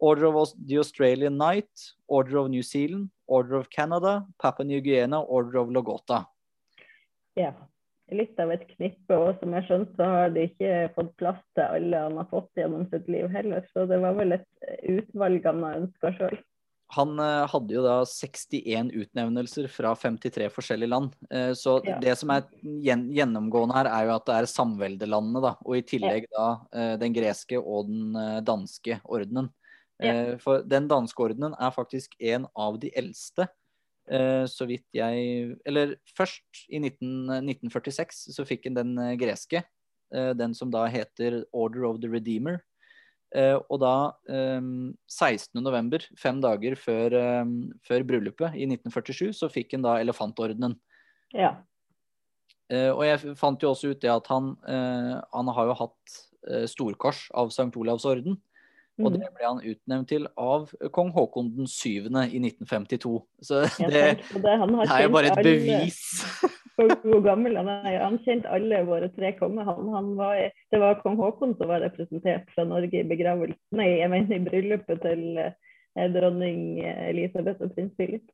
Order 0.00 0.26
of 0.26 0.52
the 0.66 0.78
Australian 0.78 1.38
Knight, 1.38 1.70
Order 2.08 2.38
of 2.38 2.50
New 2.50 2.62
Zealand, 2.62 3.10
Order 3.28 3.54
of 3.54 3.70
Canada, 3.70 4.26
Papua 4.42 4.64
New 4.64 4.80
Guinea, 4.80 5.20
Order 5.20 5.58
of 5.60 5.68
Logota. 5.70 6.24
Ja 7.36 7.52
litt 8.12 8.40
av 8.40 8.52
et 8.54 8.64
knippe. 8.74 9.16
Og 9.16 9.38
som 9.40 9.54
jeg 9.56 9.66
skjønte, 9.68 9.94
så 9.98 10.08
har 10.10 10.34
de 10.34 10.48
ikke 10.48 10.72
fått 10.96 11.14
plass 11.20 11.40
til 11.56 11.64
alle 11.66 12.02
han 12.06 12.18
har 12.20 12.28
fått 12.32 12.50
gjennom 12.60 12.88
sitt 12.92 13.08
liv 13.12 13.30
heller. 13.32 13.64
Så 13.72 13.86
det 13.90 14.00
var 14.02 14.18
vel 14.18 14.36
et 14.38 14.50
utvalg 14.96 15.46
han 15.48 15.64
har 15.64 15.80
ønska 15.84 16.12
sjøl. 16.18 16.36
Han 16.94 17.16
uh, 17.18 17.46
hadde 17.50 17.74
jo 17.74 17.82
da 17.82 17.94
61 18.06 18.92
utnevnelser 18.92 19.66
fra 19.72 19.94
53 19.98 20.50
forskjellige 20.52 20.92
land. 20.92 21.14
Uh, 21.32 21.50
så 21.56 21.78
ja. 21.86 21.96
det 22.02 22.12
som 22.20 22.30
er 22.34 22.44
gjennomgående 22.62 23.78
her, 23.80 23.90
er 23.90 24.10
jo 24.10 24.14
at 24.18 24.28
det 24.28 24.36
er 24.36 24.50
samveldelandene, 24.52 25.42
da. 25.42 25.54
Og 25.64 25.80
i 25.80 25.84
tillegg 25.88 26.28
da 26.34 26.48
uh, 26.60 26.94
den 27.00 27.16
greske 27.16 27.58
og 27.58 27.88
den 27.90 28.44
danske 28.46 29.00
ordenen. 29.04 29.50
Ja. 30.02 30.34
For 30.42 30.64
den 30.66 30.88
danske 30.90 31.22
ordenen 31.22 31.52
er 31.54 31.70
faktisk 31.70 32.16
en 32.18 32.48
av 32.58 32.80
de 32.82 32.88
eldste 32.98 33.46
Eh, 33.46 33.63
så 34.04 34.66
vidt 34.68 34.84
jeg 34.92 35.56
Eller 35.64 35.96
først, 36.16 36.44
i 36.68 36.78
19, 36.78 37.30
1946, 37.40 38.26
så 38.34 38.44
fikk 38.44 38.68
han 38.68 38.76
den 38.76 38.98
eh, 39.00 39.16
greske. 39.20 39.64
Eh, 40.14 40.32
den 40.36 40.54
som 40.54 40.72
da 40.72 40.84
heter 40.92 41.42
Order 41.52 41.86
of 41.88 42.00
the 42.02 42.10
Redeemer. 42.12 42.60
og 43.34 43.80
da, 43.82 44.12
16.11., 44.30 46.04
fem 46.14 46.36
dager 46.38 46.76
før, 46.78 47.16
før, 47.82 48.04
bryllupet 48.06 48.54
i 48.54 48.62
1947, 48.68 49.32
så 49.34 49.48
fikk 49.50 49.74
han 49.74 49.82
da 49.82 49.96
elefantordenen. 49.98 50.76
Ja. 51.34 51.56
og 52.70 53.02
jeg 53.02 53.34
fant 53.34 53.58
jo 53.58 53.72
også 53.72 53.90
ut 53.90 54.00
det 54.04 54.12
at 54.12 54.30
han, 54.30 54.52
han 55.34 55.50
har 55.56 55.66
jo 55.66 55.74
hatt 55.80 56.14
storkors 56.70 57.24
av 57.34 57.50
St. 57.50 57.74
Olavs 57.74 58.06
orden. 58.06 58.38
Og 59.02 59.10
det 59.10 59.24
mm. 59.24 59.30
ble 59.34 59.46
han 59.48 59.62
utnevnt 59.64 60.10
til 60.12 60.26
av 60.38 60.68
kong 60.94 61.08
Haakon 61.16 61.48
den 61.56 61.66
7. 61.66 61.88
i 62.06 62.42
1952. 62.42 63.14
Så 63.42 63.64
det, 63.80 63.88
det, 63.90 64.04
det 64.44 64.52
er 64.54 65.02
jo 65.02 65.14
bare 65.16 65.32
et 65.32 65.40
bevis. 65.42 65.98
hvor 66.76 67.22
gammel 67.24 67.56
han 67.58 67.70
er. 67.72 67.98
Han 68.02 68.20
kjente 68.24 68.50
alle 68.50 68.82
våre 68.86 69.08
tre 69.14 69.32
konger. 69.38 69.66
Han, 69.68 69.90
han 69.94 70.12
var, 70.18 70.38
det 70.70 70.80
var 70.82 71.00
kong 71.02 71.18
Haakon 71.22 71.56
som 71.58 71.70
var 71.70 71.82
representert 71.84 72.46
fra 72.54 72.66
Norge 72.68 73.02
i 73.02 73.08
begravelsen, 73.08 73.60
nei, 73.78 73.90
jeg 74.00 74.12
mener 74.12 74.38
i 74.38 74.46
bryllupet 74.46 75.02
til 75.04 75.42
eh, 75.42 76.08
dronning 76.14 76.80
Elisabeth 76.84 77.62
og 77.66 77.74
prins 77.76 77.94
Philip. 77.98 78.26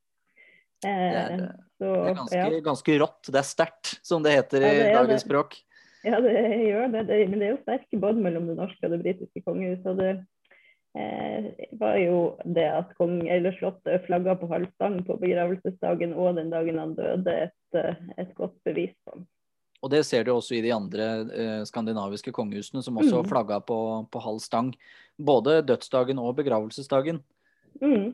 Eh, 0.86 0.88
det, 0.88 1.24
er, 1.24 1.46
så, 1.76 1.88
det 1.88 2.12
er 2.12 2.20
ganske, 2.22 2.40
ja. 2.40 2.62
ganske, 2.64 3.00
rått. 3.02 3.22
Det 3.28 3.42
er 3.42 3.48
sterkt, 3.48 3.96
som 4.06 4.24
det 4.24 4.36
heter 4.38 4.64
i 4.64 4.74
ja, 4.78 4.92
dagens 5.00 5.26
språk. 5.26 5.58
Ja, 6.06 6.20
det 6.24 6.32
gjør 6.64 6.92
det. 6.94 7.06
det. 7.10 7.22
Men 7.28 7.40
det 7.40 7.48
er 7.48 7.56
jo 7.56 7.62
sterke 7.66 8.00
bånd 8.00 8.22
mellom 8.24 8.48
det 8.48 8.56
norske 8.56 8.88
og 8.88 8.94
det 8.94 9.02
britiske 9.02 9.44
kongehuset. 9.44 9.98
Det, 10.00 10.12
eh, 10.16 10.26
var 11.78 11.98
jo 12.02 12.16
det 12.44 12.66
at 12.66 12.94
kong 12.98 13.20
eller 13.30 13.54
slottet 13.58 14.06
flagga 14.08 14.34
på 14.40 14.48
halv 14.50 14.66
stang 14.74 14.96
på 15.06 15.14
begravelsesdagen 15.22 16.16
og 16.18 16.40
den 16.40 16.50
dagen 16.50 16.80
han 16.82 16.96
døde, 16.96 17.36
et, 17.46 17.78
eh, 17.78 18.00
et 18.18 18.32
godt 18.34 18.56
bevis 18.66 18.94
på. 19.06 19.20
Og 19.80 19.92
det 19.92 20.02
ser 20.04 20.26
du 20.26 20.34
også 20.34 20.58
i 20.58 20.64
de 20.64 20.72
andre 20.74 21.04
eh, 21.32 21.60
skandinaviske 21.68 22.32
kongehusene, 22.36 22.82
som 22.84 22.98
også 23.00 23.22
mm. 23.22 23.28
flagga 23.30 23.60
på, 23.64 23.78
på, 24.12 24.20
halv 24.20 24.40
stang. 24.44 24.74
Både 25.16 25.62
dødsdagen 25.64 26.18
og 26.20 26.36
begravelsesdagen. 26.36 27.22
Mm. 27.80 28.12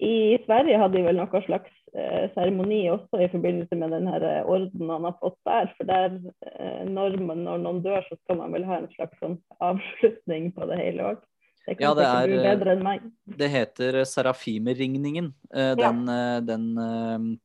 I 0.00 0.38
Sverige 0.44 0.80
hadde 0.80 0.98
de 0.98 1.06
vel 1.06 1.16
noe 1.20 1.40
slags 1.46 1.72
eh, 1.96 2.28
seremoni 2.34 2.82
også 2.92 3.20
i 3.20 3.30
forbindelse 3.32 3.76
med 3.80 3.92
den 3.96 4.08
eh, 4.12 4.42
ordenen 4.44 4.92
han 4.92 5.08
har 5.08 5.16
fått 5.22 5.38
der. 5.48 5.72
For 5.78 5.88
der, 5.88 6.20
eh, 6.52 6.84
når, 6.88 7.16
man, 7.24 7.46
når, 7.48 7.64
noen 7.64 7.82
dør, 7.84 8.04
så 8.08 8.20
skal 8.20 8.40
man 8.42 8.52
vel 8.56 8.68
ha 8.68 8.80
en 8.80 8.92
slags 8.96 9.16
sånn 9.24 9.38
avslutning 9.64 10.52
på 10.56 10.68
det 10.68 10.80
hele 10.82 11.12
òg. 11.14 11.26
Det 11.66 11.76
kan 11.76 11.84
ja, 11.84 11.92
det 11.94 12.06
er, 12.08 12.26
bli 12.26 12.40
bedre 12.42 12.74
enn 12.74 12.82
meg. 12.84 13.06
Det 13.40 13.48
heter 13.52 14.00
Serafimerringningen. 14.08 15.30
Eh, 15.52 15.72
den, 15.78 16.02
ja. 16.08 16.18
Eh, 16.36 16.42
den, 16.48 17.38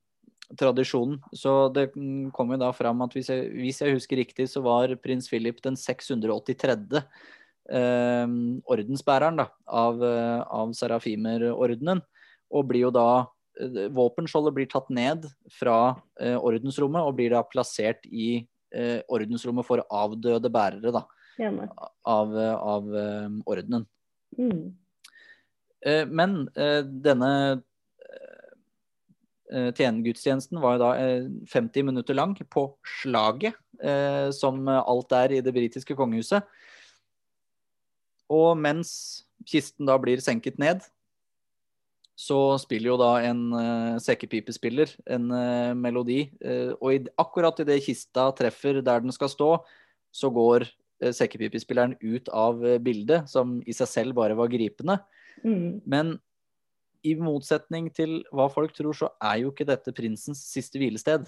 tradisjonen. 0.60 1.20
Så 1.34 1.70
det 1.74 1.88
kom 2.36 2.54
jo 2.54 2.60
da 2.62 2.72
fram 2.76 3.02
at 3.02 3.16
hvis 3.18 3.32
jeg, 3.34 3.48
hvis 3.58 3.82
jeg 3.82 3.96
husker 3.96 4.22
riktig, 4.22 4.48
så 4.52 4.62
var 4.66 4.94
prins 5.02 5.30
Philip 5.30 5.62
den 5.66 5.78
683. 5.80 7.02
Eh, 7.66 8.36
ordensbæreren 8.70 9.42
da, 9.42 9.50
av, 9.66 10.04
av 10.04 10.76
Serafimer-ordenen. 10.78 12.04
Og 12.56 12.68
blir 12.70 12.86
jo 12.86 12.94
da 12.94 13.26
eh, 13.60 13.88
Våpenskjoldet 13.94 14.56
blir 14.58 14.70
tatt 14.72 14.92
ned 14.94 15.26
fra 15.60 15.96
eh, 16.22 16.38
ordensrommet 16.38 17.04
og 17.04 17.18
blir 17.18 17.34
da 17.34 17.42
plassert 17.50 18.06
i 18.06 18.46
eh, 18.74 19.02
ordensrommet 19.10 19.68
for 19.68 19.84
avdøde 19.90 20.52
bærere 20.54 20.94
da, 20.94 21.04
av, 22.06 22.38
av 22.38 22.96
eh, 23.02 23.42
ordenen. 23.50 23.90
Mm. 24.38 24.74
Eh, 25.86 26.06
men 26.10 26.48
eh, 26.58 26.82
denne 26.82 27.32
eh, 29.52 29.70
tjenegudstjenesten 29.78 30.62
var 30.62 30.76
jo 30.76 30.84
da 30.84 30.92
eh, 30.98 31.28
50 31.52 31.86
minutter 31.92 32.18
lang 32.18 32.36
på 32.50 32.70
slaget, 33.02 33.54
som 34.32 34.70
alt 34.72 35.12
er 35.12 35.34
i 35.36 35.42
det 35.44 35.52
britiske 35.52 35.98
kongehuset. 36.00 36.46
Og 38.32 38.54
mens 38.56 38.90
kisten 39.44 39.84
da 39.90 39.98
blir 40.00 40.24
senket 40.24 40.56
ned, 40.64 40.80
så 42.16 42.56
spiller 42.56 42.94
jo 42.94 42.96
da 43.02 43.10
en 43.28 44.00
sekkepipespiller 44.00 44.94
en 45.12 45.28
melodi. 45.76 46.32
eh, 46.40 46.72
og 46.80 46.94
i, 46.96 47.02
akkurat 47.20 47.60
idet 47.60 47.84
kista 47.84 48.30
treffer 48.32 48.80
der 48.80 49.04
den 49.04 49.12
skal 49.12 49.30
stå, 49.30 49.52
så 50.16 50.32
går 50.32 50.64
sekkepipespilleren 51.04 51.98
ut 52.02 52.30
av 52.30 52.64
eh, 52.66 52.80
bildet, 52.82 53.30
som 53.32 53.60
i 53.66 53.76
seg 53.76 53.92
selv 53.92 54.18
bare 54.20 54.38
var 54.38 54.52
gripende. 54.52 55.00
Mm. 55.44 55.82
Men 55.86 56.16
i 57.06 57.14
motsetning 57.20 57.92
til 57.94 58.22
hva 58.34 58.48
folk 58.52 58.74
tror, 58.76 58.96
så 58.98 59.12
er 59.24 59.44
jo 59.44 59.52
ikke 59.54 59.68
dette 59.70 59.94
prinsens 59.96 60.42
siste 60.50 60.80
hvilested. 60.82 61.28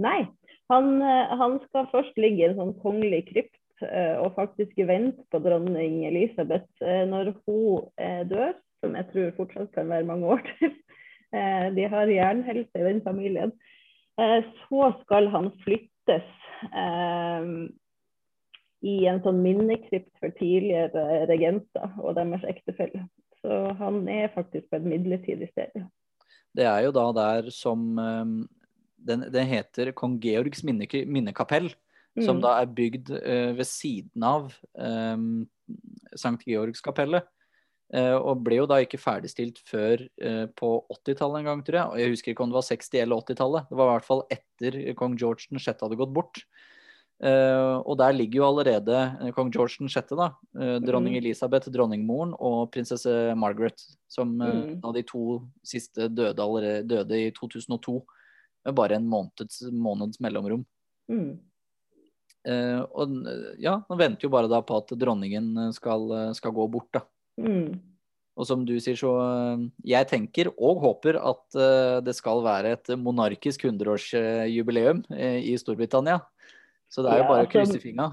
Nei, 0.00 0.24
han, 0.72 1.00
eh, 1.02 1.34
han 1.40 1.58
skal 1.66 1.90
først 1.92 2.16
ligge 2.20 2.44
i 2.44 2.48
en 2.48 2.58
sånn 2.60 2.76
kongelig 2.80 3.24
krypt 3.28 3.84
eh, 3.84 4.16
og 4.20 4.36
faktisk 4.38 4.78
vente 4.88 5.24
på 5.32 5.42
dronning 5.44 6.04
Elisabeth 6.08 6.70
eh, 6.84 7.04
når 7.10 7.34
hun 7.44 7.90
eh, 8.00 8.22
dør, 8.30 8.54
som 8.80 8.96
jeg 8.96 9.10
tror 9.10 9.34
fortsatt 9.36 9.74
kan 9.74 9.90
være 9.92 10.08
mange 10.08 10.36
år 10.36 10.46
til. 10.54 10.76
Eh, 11.30 11.68
De 11.76 11.84
har 11.86 12.10
jernhelse 12.10 12.74
i 12.74 12.86
den 12.88 12.96
familien. 13.04 13.52
Eh, 14.18 14.40
Så 14.66 14.88
skal 15.04 15.28
han 15.30 15.52
flyttes 15.62 16.24
eh, 16.66 17.44
i 18.86 19.04
en 19.10 19.20
sånn 19.24 19.42
minnekrypt 19.44 20.12
for 20.20 20.32
tidligere 20.38 21.26
regenter 21.28 21.90
og 22.00 22.14
deres 22.16 22.44
ektefeller. 22.48 23.04
Så 23.40 23.58
han 23.80 24.06
er 24.08 24.32
faktisk 24.34 24.68
på 24.70 24.80
et 24.80 24.88
midlertidig 24.88 25.50
sted. 25.52 25.84
Det 26.56 26.66
er 26.66 26.86
jo 26.86 26.94
da 26.96 27.06
der 27.16 27.50
som 27.54 27.92
den, 27.96 28.46
den, 28.96 29.26
Det 29.32 29.44
heter 29.48 29.92
Kong 29.96 30.18
Georgs 30.20 30.64
minne, 30.66 30.88
minnekapell, 31.06 31.70
som 32.18 32.36
Mm. 32.36 32.42
da 32.42 32.60
er 32.60 32.66
bygd 32.66 33.10
eh, 33.22 33.52
ved 33.56 33.64
siden 33.64 34.22
av 34.22 34.52
um, 34.74 35.48
Sankt 36.16 36.44
Georgskapellet. 36.44 37.24
Eh, 37.90 38.14
og 38.14 38.44
ble 38.46 38.60
jo 38.60 38.66
da 38.70 38.78
ikke 38.82 39.00
ferdigstilt 39.02 39.58
før 39.66 40.04
eh, 40.22 40.46
på 40.46 40.68
80-tallet 40.94 41.40
en 41.40 41.48
gang, 41.48 41.62
tror 41.66 41.78
jeg. 41.78 41.86
Og 41.90 41.98
jeg 41.98 42.12
husker 42.12 42.32
ikke 42.32 42.44
om 42.44 42.52
det 42.52 42.58
var 42.58 42.66
60- 42.68 43.02
eller 43.02 43.22
80-tallet. 43.24 43.70
Det 43.70 43.78
var 43.78 43.88
i 43.88 43.94
hvert 43.96 44.06
fall 44.06 44.22
etter 44.30 44.78
kong 44.98 45.16
George 45.18 45.50
den 45.50 45.58
6. 45.58 45.82
hadde 45.82 45.98
gått 45.98 46.14
bort. 46.14 46.44
Eh, 47.20 47.76
og 47.84 47.98
der 48.00 48.14
ligger 48.16 48.40
jo 48.40 48.46
allerede 48.48 48.96
eh, 49.20 49.32
kong 49.36 49.50
George 49.52 49.76
den 49.82 49.90
6., 49.92 50.16
da. 50.16 50.30
eh, 50.56 50.78
dronning 50.80 51.12
Mm. 51.14 51.20
Elisabeth, 51.20 51.68
dronningmoren, 51.68 52.32
og 52.40 52.70
prinsesse 52.72 53.12
Margaret, 53.36 53.76
som 54.08 54.38
Mm. 54.38 54.80
av 54.82 54.94
de 54.94 55.02
to 55.02 55.42
siste 55.62 56.08
døde, 56.08 56.40
allerede, 56.40 56.86
døde 56.88 57.12
i 57.26 57.30
2002. 57.30 58.02
Med 58.64 58.74
bare 58.74 58.96
en 58.96 59.06
måneds, 59.08 59.62
måneds 59.72 60.20
mellomrom. 60.20 60.64
Mm. 61.10 61.38
Og 62.94 63.08
ja, 63.60 63.82
nå 63.88 63.96
venter 63.98 64.24
jo 64.24 64.30
bare 64.32 64.48
da 64.48 64.62
på 64.62 64.76
at 64.78 64.88
dronningen 64.98 65.72
skal, 65.74 66.32
skal 66.34 66.52
gå 66.52 66.70
bort, 66.70 66.88
da. 66.92 67.00
Mm. 67.38 67.78
Og 68.36 68.46
som 68.46 68.64
du 68.64 68.78
sier, 68.80 68.96
så 68.96 69.70
Jeg 69.84 70.08
tenker 70.08 70.48
og 70.58 70.80
håper 70.80 71.16
at 71.20 72.04
det 72.04 72.14
skal 72.16 72.42
være 72.42 72.72
et 72.72 72.86
monarkisk 72.96 73.64
100-årsjubileum 73.64 75.04
eh, 75.12 75.40
i 75.52 75.56
Storbritannia. 75.60 76.20
Så 76.90 77.04
det 77.04 77.12
er 77.12 77.22
jo 77.22 77.24
Ja, 77.24 77.28
bare 77.28 77.44
å 77.44 77.46
altså- 77.46 77.54
krysse 77.58 77.82
fingra. 77.82 78.10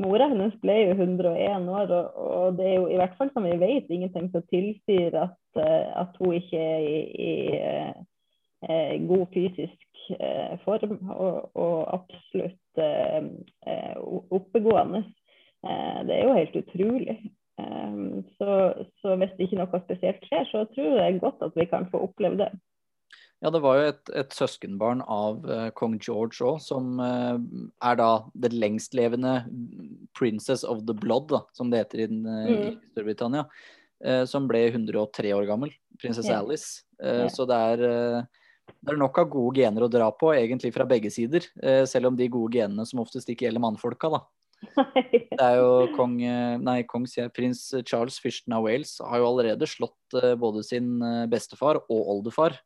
Mora 0.00 0.28
hennes 0.30 0.54
ble 0.62 0.76
jo 0.86 0.94
101 0.94 1.68
år, 1.68 1.90
og, 1.92 2.16
og 2.16 2.56
det 2.56 2.66
er 2.66 2.76
jo 2.78 2.86
i 2.88 2.96
hvert 2.96 3.16
fall 3.18 3.30
som 3.34 3.44
vi 3.44 3.56
vet 3.60 3.90
ingenting 3.90 4.30
som 4.32 4.42
tilsier 4.48 5.16
at, 5.18 5.36
eh, 5.60 5.90
at 6.00 6.16
hun 6.18 6.32
ikke 6.38 6.56
er 6.56 6.86
i, 6.88 7.00
i 7.20 7.32
eh, 7.58 7.92
eh, 8.64 8.94
god 9.08 9.26
fysisk 9.34 10.00
eh, 10.16 10.56
form, 10.64 10.96
og, 11.10 11.50
og 11.54 11.76
absolutt 11.98 12.80
eh, 12.80 13.28
eh, 13.66 13.96
oppegående. 14.30 15.04
Det 15.60 16.14
er 16.16 16.22
jo 16.24 16.32
helt 16.38 16.54
utrolig. 16.56 17.18
Så, 18.40 18.52
så 19.02 19.16
hvis 19.20 19.34
ikke 19.44 19.58
noe 19.58 19.80
spesielt 19.82 20.22
skjer, 20.24 20.46
så 20.48 20.62
tror 20.72 20.94
jeg 20.96 21.18
godt 21.20 21.42
at 21.44 21.58
vi 21.58 21.66
kan 21.68 21.84
få 21.92 22.00
oppleve 22.06 22.38
det. 22.40 22.46
Ja, 23.40 23.48
det 23.48 23.62
var 23.64 23.78
jo 23.78 23.84
et, 23.88 24.10
et 24.20 24.34
søskenbarn 24.36 25.00
av 25.08 25.46
uh, 25.48 25.68
kong 25.72 25.94
George 25.96 26.44
òg, 26.44 26.58
som 26.60 26.98
uh, 27.00 27.38
er 27.88 27.96
da 27.96 28.08
det 28.36 28.50
lengstlevende 28.52 29.32
princess 30.18 30.60
of 30.68 30.82
the 30.88 30.96
blood, 30.96 31.30
da, 31.32 31.40
som 31.56 31.70
det 31.72 31.80
heter 31.86 32.02
i, 32.04 32.08
den, 32.10 32.26
i 32.28 32.58
Mm. 32.60 32.74
Storbritannia. 32.92 33.46
eh, 34.04 34.24
som 34.24 34.46
ble 34.48 34.66
103 34.70 35.32
år 35.36 35.46
gammel. 35.48 35.72
Prinsesse 36.00 36.28
yeah. 36.30 36.40
Alice. 36.40 36.84
Ja. 37.00 37.28
Så 37.32 37.44
det 37.48 37.56
er, 37.56 37.82
det 38.80 38.92
er 38.92 39.00
nok 39.00 39.18
av 39.20 39.28
gode 39.32 39.60
gener 39.60 39.84
å 39.84 39.90
dra 39.92 40.08
på, 40.12 40.30
egentlig 40.32 40.72
fra 40.72 40.86
begge 40.88 41.10
sider. 41.12 41.44
selv 41.88 42.08
om 42.08 42.16
de 42.16 42.28
gode 42.32 42.56
genene 42.56 42.86
som 42.88 43.02
oftest 43.04 43.28
ikke 43.28 43.44
gjelder 43.44 43.60
mannfolka, 43.60 44.08
da. 44.08 44.20
Det 45.36 45.40
er 45.40 45.60
jo 45.60 45.90
kong, 45.96 46.16
nei, 46.64 46.78
kong 46.88 47.04
sier 47.08 47.28
prins 47.32 47.60
Charles 47.88 48.16
fyrsten 48.20 48.56
av 48.56 48.64
Wales 48.64 48.98
har 49.04 49.20
jo 49.20 49.28
allerede 49.28 49.68
slått 49.68 50.16
både 50.40 50.64
sin 50.64 50.98
bestefar 51.32 51.80
og 51.86 52.12
oldefar 52.16 52.56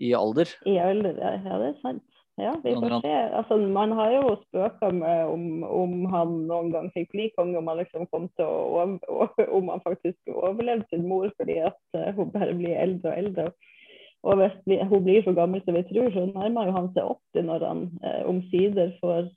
i 0.00 0.14
alder. 0.16 0.50
I 0.66 0.78
alder, 0.80 1.20
ja, 1.20 1.36
ja, 1.44 1.60
det 1.60 1.74
er 1.74 1.82
sant. 1.84 2.06
Ja, 2.40 2.54
vi 2.64 2.72
får 2.74 3.00
se. 3.02 3.14
Altså, 3.36 3.56
man 3.56 3.92
har 3.92 4.12
jo 4.14 4.36
spøka 4.46 4.88
med 4.96 5.26
om, 5.28 5.42
om 5.64 6.06
han 6.12 6.30
noen 6.48 6.70
gang 6.72 6.86
fikk 6.94 7.10
bli 7.12 7.26
konge, 7.36 7.58
om 7.58 7.68
han 7.68 7.82
liksom 7.82 8.06
kom 8.12 8.30
til 8.38 8.48
å 8.48 8.86
om 9.58 9.68
han 9.72 9.82
faktisk 9.84 10.32
overlevde 10.32 10.88
sin 10.88 11.04
mor 11.08 11.28
fordi 11.36 11.58
at 11.68 11.98
eh, 11.98 12.14
hun 12.16 12.32
bare 12.32 12.56
blir 12.56 12.78
eldre 12.80 13.12
og 13.12 13.24
eldre. 13.24 13.50
Og 14.28 14.36
hvis 14.36 14.56
vi, 14.68 14.78
hun 14.84 15.04
blir 15.04 15.24
så 15.24 15.34
gammel 15.36 15.62
som 15.64 15.76
vi 15.76 15.84
tror, 15.88 16.10
så 16.12 16.26
nærmer 16.28 16.68
jo 16.68 16.76
han 16.76 16.88
seg 16.96 17.12
80 17.36 17.46
når 17.48 17.66
han 17.66 17.84
eh, 18.04 18.22
omsider 18.28 18.92
får, 19.00 19.28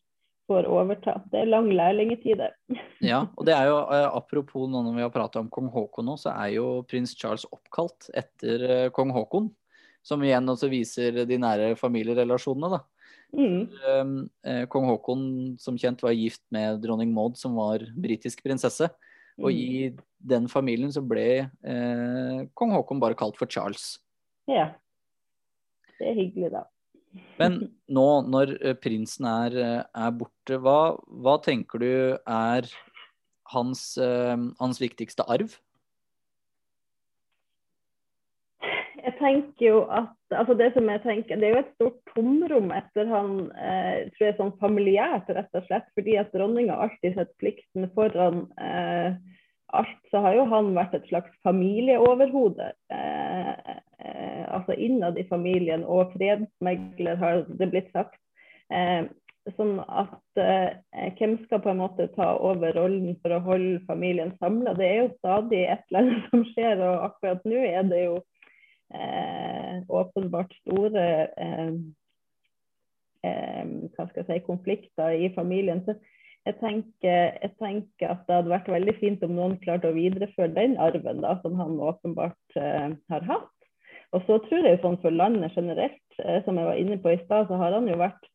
får 0.52 0.68
overta. 0.68 1.18
Det 1.32 1.42
er 1.44 1.52
lang 1.52 1.70
lærlingetid 1.72 2.40
der. 2.40 2.56
Ja, 3.04 3.26
og 3.36 3.48
det 3.48 3.56
er 3.56 3.68
jo 3.72 3.82
eh, 3.84 4.08
apropos 4.12 4.70
nå 4.72 4.84
når 4.86 4.96
vi 5.00 5.06
har 5.06 5.12
prata 5.16 5.44
om 5.44 5.52
kong 5.52 5.72
Haakon 5.76 6.08
nå, 6.08 6.16
så 6.20 6.36
er 6.36 6.56
jo 6.58 6.68
prins 6.88 7.16
Charles 7.20 7.48
oppkalt 7.52 8.08
etter 8.16 8.68
eh, 8.70 8.90
kong 8.96 9.12
Haakon. 9.16 9.52
Som 10.04 10.24
igjen 10.26 10.50
også 10.52 10.68
viser 10.72 11.24
de 11.28 11.38
nære 11.40 11.74
familierelasjonene, 11.80 12.76
da. 12.76 12.82
Mm. 13.34 13.62
Um, 13.88 14.18
eh, 14.46 14.66
Kong 14.70 14.86
Haakon 14.92 15.24
som 15.62 15.78
kjent 15.80 16.04
var 16.04 16.14
gift 16.14 16.44
med 16.54 16.84
dronning 16.84 17.14
Maud, 17.16 17.38
som 17.40 17.56
var 17.58 17.82
britisk 17.96 18.44
prinsesse. 18.46 18.92
Og 19.42 19.50
Mm. 19.50 19.58
i 19.58 19.98
den 20.22 20.48
familien 20.48 20.92
så 20.94 21.02
ble 21.02 21.50
eh, 21.66 22.46
kong 22.54 22.72
Haakon 22.76 23.00
bare 23.02 23.16
kalt 23.18 23.38
for 23.38 23.48
Charles. 23.48 23.98
Ja. 24.48 24.76
Det 25.98 26.12
er 26.12 26.14
hyggelig, 26.20 26.52
da. 26.54 26.64
Men 27.40 27.58
nå 27.98 28.08
når 28.30 28.58
eh, 28.62 28.76
prinsen 28.78 29.26
er, 29.26 29.58
eh, 29.58 29.84
er 29.96 30.12
borte, 30.12 30.60
hva, 30.62 30.94
hva 31.10 31.38
tenker 31.42 31.82
du 31.82 32.18
er 32.28 32.70
hans, 33.54 33.98
eh, 33.98 34.38
hans 34.60 34.82
viktigste 34.82 35.26
arv? 35.28 35.58
Jeg 39.04 39.18
tenker 39.20 39.66
jo 39.66 39.80
at 39.92 40.36
altså 40.38 40.56
det 40.58 40.70
som 40.74 40.88
jeg 40.90 41.02
tenker, 41.04 41.40
det 41.40 41.48
er 41.50 41.56
jo 41.58 41.62
et 41.64 41.72
stort 41.76 42.14
tomrom 42.14 42.72
etter 42.72 43.10
han 43.12 43.34
eh, 43.52 44.10
tror 44.16 44.28
jeg 44.30 44.38
sånn 44.38 44.54
familiært, 44.62 45.32
rett 45.36 45.60
og 45.60 45.66
slett. 45.68 45.90
Fordi 45.98 46.18
at 46.22 46.32
dronninga 46.36 46.78
alltid 46.86 47.18
setter 47.18 47.40
plikten 47.44 47.90
foran 47.98 48.46
eh, 48.64 49.18
alt. 49.76 50.00
Så 50.12 50.24
har 50.24 50.38
jo 50.38 50.46
han 50.52 50.72
vært 50.78 50.96
et 50.98 51.10
slags 51.12 51.34
familieoverhode. 51.44 52.70
Eh, 52.96 53.52
eh, 54.08 54.44
altså 54.48 54.78
innad 54.78 55.20
i 55.20 55.28
familien, 55.28 55.84
og 55.84 56.16
fredsmegler 56.16 57.20
har 57.20 57.44
det 57.60 57.70
blitt 57.74 57.92
sagt. 57.92 58.20
Eh, 58.72 59.10
sånn 59.58 59.80
at 59.84 60.40
eh, 60.40 61.10
hvem 61.18 61.36
skal 61.44 61.60
på 61.64 61.74
en 61.74 61.82
måte 61.84 62.08
ta 62.16 62.30
over 62.40 62.76
rollen 62.78 63.18
for 63.20 63.36
å 63.36 63.44
holde 63.44 63.82
familien 63.90 64.32
samla? 64.40 64.78
Det 64.80 64.88
er 64.88 65.02
jo 65.02 65.16
stadig 65.18 65.66
et 65.68 65.84
eller 65.92 66.06
annet 66.06 66.30
som 66.32 66.46
skjer, 66.54 66.86
og 66.88 67.10
akkurat 67.10 67.44
nå 67.50 67.66
er 67.68 67.90
det 67.90 68.06
jo 68.06 68.22
åpenbart 69.94 70.54
store 70.62 71.28
eh, 71.38 71.74
eh, 73.24 73.66
hva 73.96 74.08
skal 74.10 74.24
jeg 74.24 74.28
si, 74.28 74.48
konflikter 74.48 75.16
i 75.16 75.32
familien. 75.36 75.84
Så 75.86 75.96
jeg 76.48 76.58
tenker, 76.60 77.38
jeg 77.40 77.52
tenker 77.62 78.12
at 78.12 78.26
det 78.28 78.36
hadde 78.40 78.52
vært 78.52 78.72
veldig 78.72 78.96
fint 79.00 79.24
om 79.24 79.36
noen 79.38 79.58
klarte 79.64 79.92
å 79.92 79.96
videreføre 79.96 80.56
den 80.58 80.76
arven 80.82 81.24
da, 81.24 81.38
som 81.44 81.56
han 81.60 81.80
åpenbart 81.80 82.60
eh, 82.60 82.90
har 83.14 83.30
hatt. 83.30 83.50
Og 84.14 84.22
så 84.28 84.38
tror 84.46 84.68
jeg 84.68 84.82
sånn 84.84 85.00
for 85.02 85.14
landet 85.14 85.56
generelt, 85.58 86.02
som 86.46 86.58
jeg 86.60 86.68
var 86.68 86.78
inne 86.78 87.00
på 87.02 87.10
i 87.10 87.24
stad, 87.24 87.48
så 87.50 87.58
har 87.58 87.74
han 87.74 87.88
jo 87.90 87.96
vært 87.98 88.28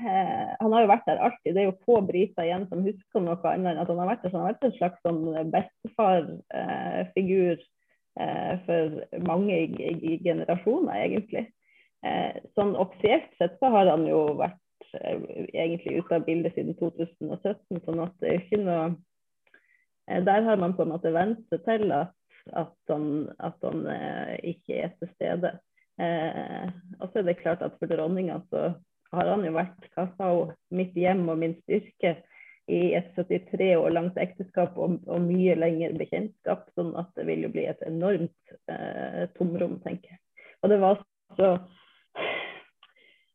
han 0.00 0.72
har 0.72 0.80
jo 0.80 0.88
vært 0.88 1.06
der 1.06 1.20
alltid. 1.20 1.52
Det 1.52 1.60
er 1.60 1.68
jo 1.68 1.82
få 1.84 2.00
briter 2.08 2.46
igjen 2.46 2.64
som 2.70 2.80
husker 2.82 3.20
noe 3.20 3.36
annet 3.50 3.74
enn 3.74 3.82
at 3.82 3.90
han 3.92 4.00
har 4.00 4.08
vært 4.08 4.22
der. 4.24 4.32
Så 4.32 4.38
han 4.38 4.46
har 4.46 4.54
vært 4.54 4.64
en 4.64 4.78
slags 4.78 5.02
sånn 5.04 5.20
bestefarfigur 5.52 7.60
eh, 7.60 7.66
for 8.66 8.96
mange 9.22 9.56
generasjoner, 10.24 10.96
egentlig. 11.04 11.44
Eh, 12.04 12.40
sånn 12.58 12.74
offisielt 12.80 13.30
sett 13.38 13.54
så 13.60 13.70
har 13.72 13.88
han 13.92 14.02
jo 14.08 14.24
vært 14.40 14.58
Eh, 14.94 15.46
egentlig 15.52 15.98
ute 15.98 16.14
av 16.14 16.24
bildet 16.26 16.54
siden 16.56 16.74
2017. 16.78 17.80
sånn 17.84 18.02
at 18.02 18.14
det 18.22 18.30
er 18.30 18.40
ikke 18.40 18.60
noe 18.62 18.86
eh, 20.08 20.22
Der 20.26 20.46
har 20.46 20.58
man 20.58 20.74
på 20.76 20.86
en 20.86 20.94
måte 20.94 21.12
vent 21.14 21.42
seg 21.52 21.62
til 21.66 21.92
at, 21.94 22.14
at 22.58 22.72
han, 22.90 23.04
at 23.38 23.58
han 23.66 23.84
eh, 23.92 24.34
ikke 24.54 24.80
er 24.86 24.94
til 24.98 25.12
stede. 25.14 25.52
Eh, 26.00 26.66
og 26.98 27.10
så 27.10 27.20
er 27.20 27.28
det 27.28 27.38
klart 27.42 27.62
at 27.62 27.76
for 27.78 27.90
dronninga 27.90 28.40
så 28.50 28.72
har 29.14 29.30
han 29.30 29.44
jo 29.46 29.54
vært 29.54 29.86
hva 29.94 30.08
sa 30.16 30.32
hun, 30.32 30.54
mitt 30.74 30.96
hjem 30.98 31.26
og 31.28 31.38
min 31.42 31.56
styrke 31.62 32.16
i 32.70 32.94
et 32.98 33.10
73 33.18 33.72
år 33.80 33.90
langt 33.96 34.18
ekteskap 34.20 34.78
og, 34.78 35.00
og 35.10 35.26
mye 35.26 35.56
lengre 35.58 35.92
bekjentskap. 35.98 36.68
Sånn 36.78 36.94
at 37.00 37.10
det 37.18 37.26
vil 37.28 37.46
jo 37.46 37.52
bli 37.54 37.66
et 37.70 37.82
enormt 37.88 38.54
eh, 38.72 39.26
tomrom, 39.36 39.78
tenker 39.84 40.14
jeg. 40.14 40.22
Og 40.60 40.72
det 40.72 40.80
var 40.82 41.02
så 41.38 41.54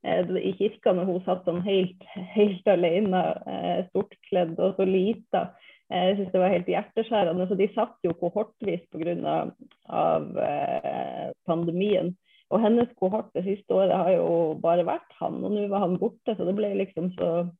Eh, 0.06 0.38
i 0.38 0.54
kirka 0.54 0.94
når 0.94 1.08
hun 1.10 1.22
satt 1.26 1.48
sånn 1.48 1.64
helt, 1.66 2.04
helt 2.36 2.68
alene, 2.70 3.22
eh, 3.50 3.80
sortkledd 3.94 4.60
og 4.62 4.78
så 4.78 4.86
lita. 4.86 5.48
Eh, 5.90 6.12
jeg 6.12 6.18
synes 6.20 6.34
det 6.34 6.42
var 6.44 6.54
helt 6.54 6.70
hjerteskjærende. 6.70 7.48
Så 7.50 7.58
de 7.58 7.70
satt 7.74 7.96
jo 8.06 8.14
kohortvis 8.20 8.86
pga. 8.94 9.40
Av, 9.86 10.30
pandemien. 11.46 12.14
Og 12.54 12.62
hennes 12.62 12.90
kohort 13.00 13.32
det 13.34 13.44
siste 13.46 13.74
året 13.74 13.94
har 13.94 14.12
jo 14.16 14.56
bare 14.62 14.86
vært 14.86 15.14
han, 15.20 15.38
og 15.46 15.54
nå 15.54 15.66
var 15.70 15.86
han 15.86 15.98
borte. 16.02 16.36
Så 16.36 16.46
det 16.46 16.56
ble 16.58 16.72
liksom 16.78 17.12
så 17.18 17.30
eh, 17.42 17.54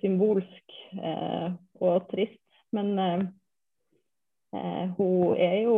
symbolsk 0.00 0.76
eh, 0.96 1.52
og 1.84 2.06
trist. 2.10 2.40
Men 2.72 2.94
eh, 2.98 4.86
hun 4.96 5.34
er 5.36 5.58
jo 5.62 5.76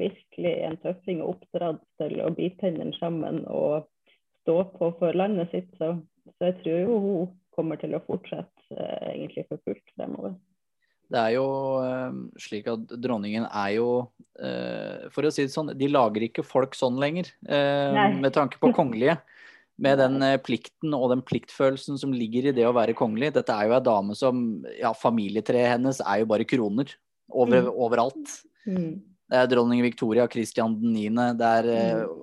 virkelig 0.00 0.54
en 0.68 0.78
tøffing 0.80 1.20
og 1.24 1.36
oppdratt 1.36 1.82
til 2.00 2.20
å 2.24 2.32
bite 2.36 2.60
tennene 2.64 2.96
sammen 2.96 3.42
og 3.52 3.86
stå 4.46 4.60
på 4.78 4.92
for 5.00 5.16
landet 5.18 5.50
sitt. 5.52 5.70
Så, 5.80 5.96
så 6.38 6.50
jeg 6.50 6.58
tror 6.62 6.80
jo 6.80 6.98
hun 7.02 7.34
kommer 7.56 7.80
til 7.80 7.96
å 7.96 8.02
fortsette 8.04 8.76
eh, 8.76 9.08
egentlig 9.14 9.46
for 9.48 9.62
fullt 9.64 9.96
fremover. 9.96 10.36
Det 11.06 11.20
er 11.22 11.36
jo 11.36 11.46
eh, 11.86 12.20
slik 12.42 12.68
at 12.70 12.94
dronningen 12.98 13.46
er 13.46 13.76
jo 13.76 13.88
eh, 14.42 15.06
For 15.14 15.26
å 15.26 15.30
si 15.30 15.46
det 15.46 15.54
sånn, 15.54 15.70
de 15.78 15.90
lager 15.90 16.26
ikke 16.26 16.46
folk 16.46 16.74
sånn 16.78 16.98
lenger. 17.02 17.30
Nei. 17.46 18.10
med 18.20 18.34
tanke 18.36 18.60
på 18.62 18.74
kongelige. 18.76 19.18
Med 19.82 19.98
den 20.00 20.22
eh, 20.24 20.38
plikten 20.40 20.94
og 20.96 21.10
den 21.12 21.24
pliktfølelsen 21.26 21.98
som 22.00 22.14
ligger 22.16 22.48
i 22.48 22.54
det 22.56 22.64
å 22.68 22.74
være 22.76 22.96
kongelig. 22.96 23.34
Dette 23.36 23.52
er 23.52 23.68
jo 23.68 23.76
ei 23.76 23.84
dame 23.84 24.16
som 24.16 24.46
Ja, 24.78 24.94
familietreet 24.96 25.74
hennes 25.76 26.00
er 26.00 26.22
jo 26.22 26.30
bare 26.30 26.48
kroner. 26.48 26.94
Over, 27.26 27.66
mm. 27.66 27.74
Overalt. 27.84 28.38
Mm. 28.64 28.94
Det 29.26 29.38
er 29.40 29.50
dronning 29.50 29.82
Victoria, 29.82 30.28
Christian 30.30 30.78
9., 30.80 31.34
det 31.36 31.52
er 31.60 31.70
mm 31.74 32.16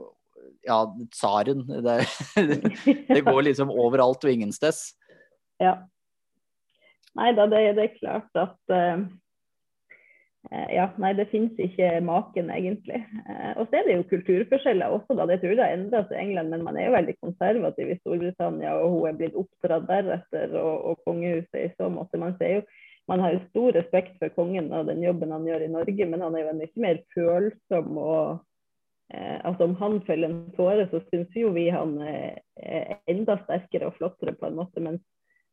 ja, 0.64 0.96
tsaren. 1.12 1.68
Det, 1.68 2.06
det, 3.08 3.22
går 3.22 3.42
liksom 3.42 3.72
overalt 3.72 4.24
og 4.24 4.32
ingensteds. 4.32 4.94
Ja. 5.62 5.78
Nei 7.18 7.34
da, 7.38 7.46
det, 7.50 7.62
det, 7.78 7.88
er 7.90 7.98
klart 8.00 8.40
at 8.42 8.74
uh, 8.74 9.04
Ja, 10.52 10.90
nei, 11.00 11.14
det 11.16 11.30
finnes 11.32 11.56
ikke 11.62 12.02
maken, 12.04 12.50
egentlig. 12.52 13.00
Uh, 13.24 13.54
og 13.62 13.70
så 13.70 13.80
er 13.80 13.86
det 13.88 13.94
jo 13.96 14.08
kulturforskjeller 14.10 14.92
også, 14.92 15.16
da. 15.16 15.28
Det 15.30 15.38
tror 15.40 15.54
jeg 15.56 15.64
har 15.64 15.76
endret 15.78 16.10
seg 16.10 16.20
i 16.20 16.26
England, 16.26 16.52
men 16.52 16.66
man 16.68 16.78
er 16.78 16.90
jo 16.90 16.96
veldig 16.98 17.16
konservativ 17.24 17.94
i 17.94 17.98
Storbritannia, 18.02 18.74
og 18.76 18.92
hun 18.92 19.08
er 19.08 19.20
blitt 19.22 19.38
oppdratt 19.40 19.88
deretter, 19.88 20.58
og, 20.60 20.74
og 20.92 21.08
kongehuset 21.08 21.62
i 21.62 21.70
så 21.78 21.88
måte. 21.94 22.20
Man 22.22 22.36
ser 22.42 22.58
jo 22.58 22.66
man 23.08 23.20
har 23.20 23.34
jo 23.34 23.42
stor 23.50 23.76
respekt 23.76 24.16
for 24.20 24.32
kongen 24.38 24.72
og 24.72 24.88
den 24.88 25.04
jobben 25.04 25.34
han 25.36 25.48
gjør 25.48 25.66
i 25.66 25.72
Norge, 25.72 26.06
men 26.08 26.22
han 26.24 26.36
er 26.36 26.46
jo 26.46 26.54
mye 26.60 26.84
mer 26.86 27.00
følsom 27.16 27.98
og 28.00 28.28
eh, 29.12 29.40
altså 29.44 29.68
Om 29.68 29.76
han 29.82 29.98
følger 30.08 30.30
en 30.30 30.54
tåre, 30.56 30.88
så 30.92 31.02
syns 31.10 31.36
jo 31.36 31.52
vi 31.56 31.68
han 31.74 31.98
er 32.00 32.96
enda 33.12 33.36
sterkere 33.44 33.90
og 33.90 33.98
flottere 33.98 34.36
på 34.40 34.48
en 34.48 34.56
måte. 34.62 34.84
Mens, 34.84 35.04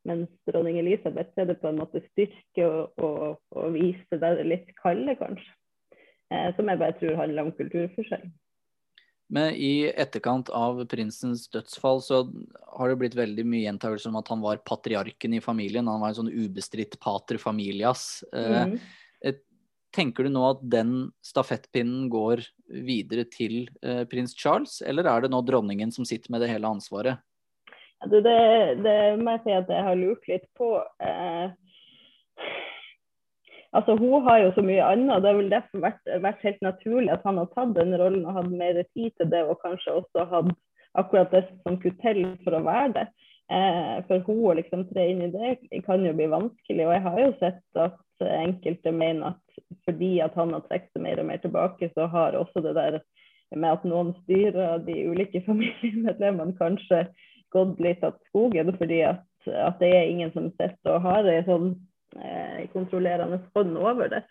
mens 0.09 0.31
dronning 0.49 0.79
Elisabeth 0.81 1.37
er 1.41 1.51
det 1.51 1.59
på 1.61 1.71
en 1.71 1.81
måte 1.83 2.03
styrke 2.11 2.67
og, 2.67 3.01
og, 3.03 3.41
og 3.57 3.75
vise 3.77 4.21
det 4.23 4.31
litt 4.49 4.71
kalde, 4.81 5.17
kanskje. 5.21 5.51
Eh, 6.31 6.53
som 6.57 6.71
jeg 6.71 6.81
bare 6.81 6.97
tror 7.01 7.19
handler 7.19 7.49
om 7.49 7.53
kulturforskjell. 7.59 8.31
Men 9.31 9.55
i 9.55 9.87
etterkant 9.91 10.49
av 10.55 10.81
prinsens 10.91 11.45
dødsfall 11.53 12.01
så 12.03 12.25
har 12.75 12.91
det 12.91 12.97
blitt 12.99 13.19
veldig 13.19 13.45
mye 13.47 13.63
gjentagelse 13.63 14.11
om 14.11 14.19
at 14.19 14.31
han 14.33 14.41
var 14.43 14.63
patriarken 14.67 15.37
i 15.37 15.43
familien. 15.43 15.87
Han 15.87 16.03
var 16.03 16.11
en 16.11 16.19
sånn 16.25 16.33
ubestridt 16.33 16.97
pater 17.03 17.39
familias. 17.39 18.25
Mm. 18.35 18.75
Eh, 18.75 18.81
Tenker 19.91 20.23
du 20.23 20.31
nå 20.31 20.43
at 20.47 20.61
den 20.71 21.11
stafettpinnen 21.27 22.07
går 22.13 22.45
videre 22.71 23.25
til 23.27 23.65
eh, 23.83 24.05
prins 24.07 24.37
Charles, 24.39 24.79
eller 24.87 25.09
er 25.11 25.25
det 25.25 25.33
nå 25.33 25.41
dronningen 25.43 25.91
som 25.95 26.07
sitter 26.07 26.31
med 26.31 26.45
det 26.45 26.51
hele 26.53 26.71
ansvaret? 26.71 27.19
Det, 28.09 28.21
det, 28.25 28.37
det, 28.85 28.97
må 29.21 29.35
jeg 29.37 29.43
si 29.45 29.53
at 29.53 29.69
jeg 29.69 29.85
har 29.85 29.99
lurt 29.99 30.29
litt 30.31 30.47
på. 30.57 30.71
Eh, 31.05 31.51
altså 33.77 33.97
Hun 34.01 34.25
har 34.25 34.41
jo 34.41 34.53
så 34.57 34.65
mye 34.65 34.87
annet. 34.87 35.21
Det 35.21 35.31
har 35.31 35.41
vel 35.41 35.53
derfor 35.53 35.85
vært, 35.85 36.13
vært, 36.25 36.45
helt 36.47 36.63
naturlig 36.65 37.13
at 37.13 37.27
han 37.29 37.41
har 37.43 37.51
tatt 37.53 37.75
den 37.77 37.93
rollen 38.01 38.25
og 38.25 38.39
hatt 38.39 38.53
mer 38.53 38.81
tid 38.95 39.13
til 39.21 39.33
det, 39.33 39.45
og 39.45 39.61
kanskje 39.65 39.99
også 40.01 40.27
hatt 40.33 40.55
akkurat 40.99 41.35
det 41.35 41.45
som 41.63 41.77
skulle 41.79 42.01
til 42.01 42.25
for 42.45 42.57
å 42.57 42.65
være 42.67 42.95
det. 42.97 43.07
Eh, 43.51 43.97
for 44.09 44.25
hun 44.27 44.43
å 44.49 44.57
liksom 44.57 44.87
tre 44.93 45.09
inn 45.11 45.25
i 45.27 45.33
det 45.35 45.83
kan 45.85 46.05
jo 46.07 46.17
bli 46.17 46.31
vanskelig. 46.33 46.87
Og 46.87 46.95
jeg 46.97 47.07
har 47.07 47.21
jo 47.21 47.33
sett 47.43 47.83
at 47.85 48.27
enkelte 48.31 48.93
mener 48.93 49.35
at 49.35 49.63
fordi 49.85 50.19
at 50.25 50.35
han 50.39 50.53
har 50.55 50.65
trukket 50.67 50.93
seg 50.95 51.05
mer 51.05 51.21
og 51.21 51.29
mer 51.29 51.41
tilbake, 51.43 51.89
så 51.95 52.09
har 52.13 52.37
også 52.39 52.63
det 52.65 52.77
der 52.79 53.01
med 53.57 53.73
at 53.73 53.85
noen 53.89 54.13
styrer 54.23 54.83
de 54.87 54.97
ulike 55.11 55.43
familiemedlemmene 55.49 56.57
kanskje 56.59 57.05
gått 57.55 57.81
litt 57.83 58.05
av 58.07 58.19
skogen. 58.31 58.73
Fordi 58.79 59.03
at, 59.09 59.25
at, 59.47 59.79
det 59.83 59.91
er 59.97 60.09
ingen 60.11 60.33
som 60.37 60.51
sitter 60.57 60.97
og 60.97 61.07
har 61.07 61.29
en 61.29 61.49
sånn 61.49 61.69
eh, 62.21 62.65
kontrollerende 62.75 63.43
hånd 63.55 63.77
over 63.81 64.11
det. 64.13 64.25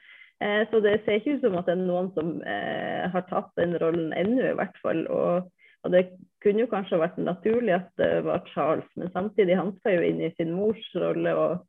Eh, 0.43 0.65
så 0.71 0.81
det 0.83 0.99
ser 1.03 1.19
ikke 1.19 1.37
ut 1.37 1.47
som 1.47 1.59
at 1.59 1.69
det 1.69 1.77
er 1.77 1.85
noen 1.85 2.11
som 2.17 2.35
eh, 2.47 3.07
har 3.11 3.25
tatt 3.31 3.51
den 3.59 3.77
rollen 3.81 4.13
ennå, 4.17 4.51
i 4.51 4.57
hvert 4.59 4.77
fall. 4.83 5.05
Og, 5.07 5.49
og, 5.83 5.95
det 5.95 6.07
kunne 6.43 6.63
jo 6.63 6.71
kanskje 6.71 7.01
vært 7.01 7.19
naturlig 7.19 7.75
at 7.79 7.89
det 7.99 8.13
var 8.27 8.45
Charles, 8.53 8.87
men 8.99 9.11
samtidig 9.15 9.59
han 9.59 9.73
skal 9.79 9.99
jo 9.99 10.11
inn 10.11 10.23
i 10.23 10.31
sin 10.37 10.55
mors 10.55 10.93
rolle. 10.95 11.35
og 11.35 11.65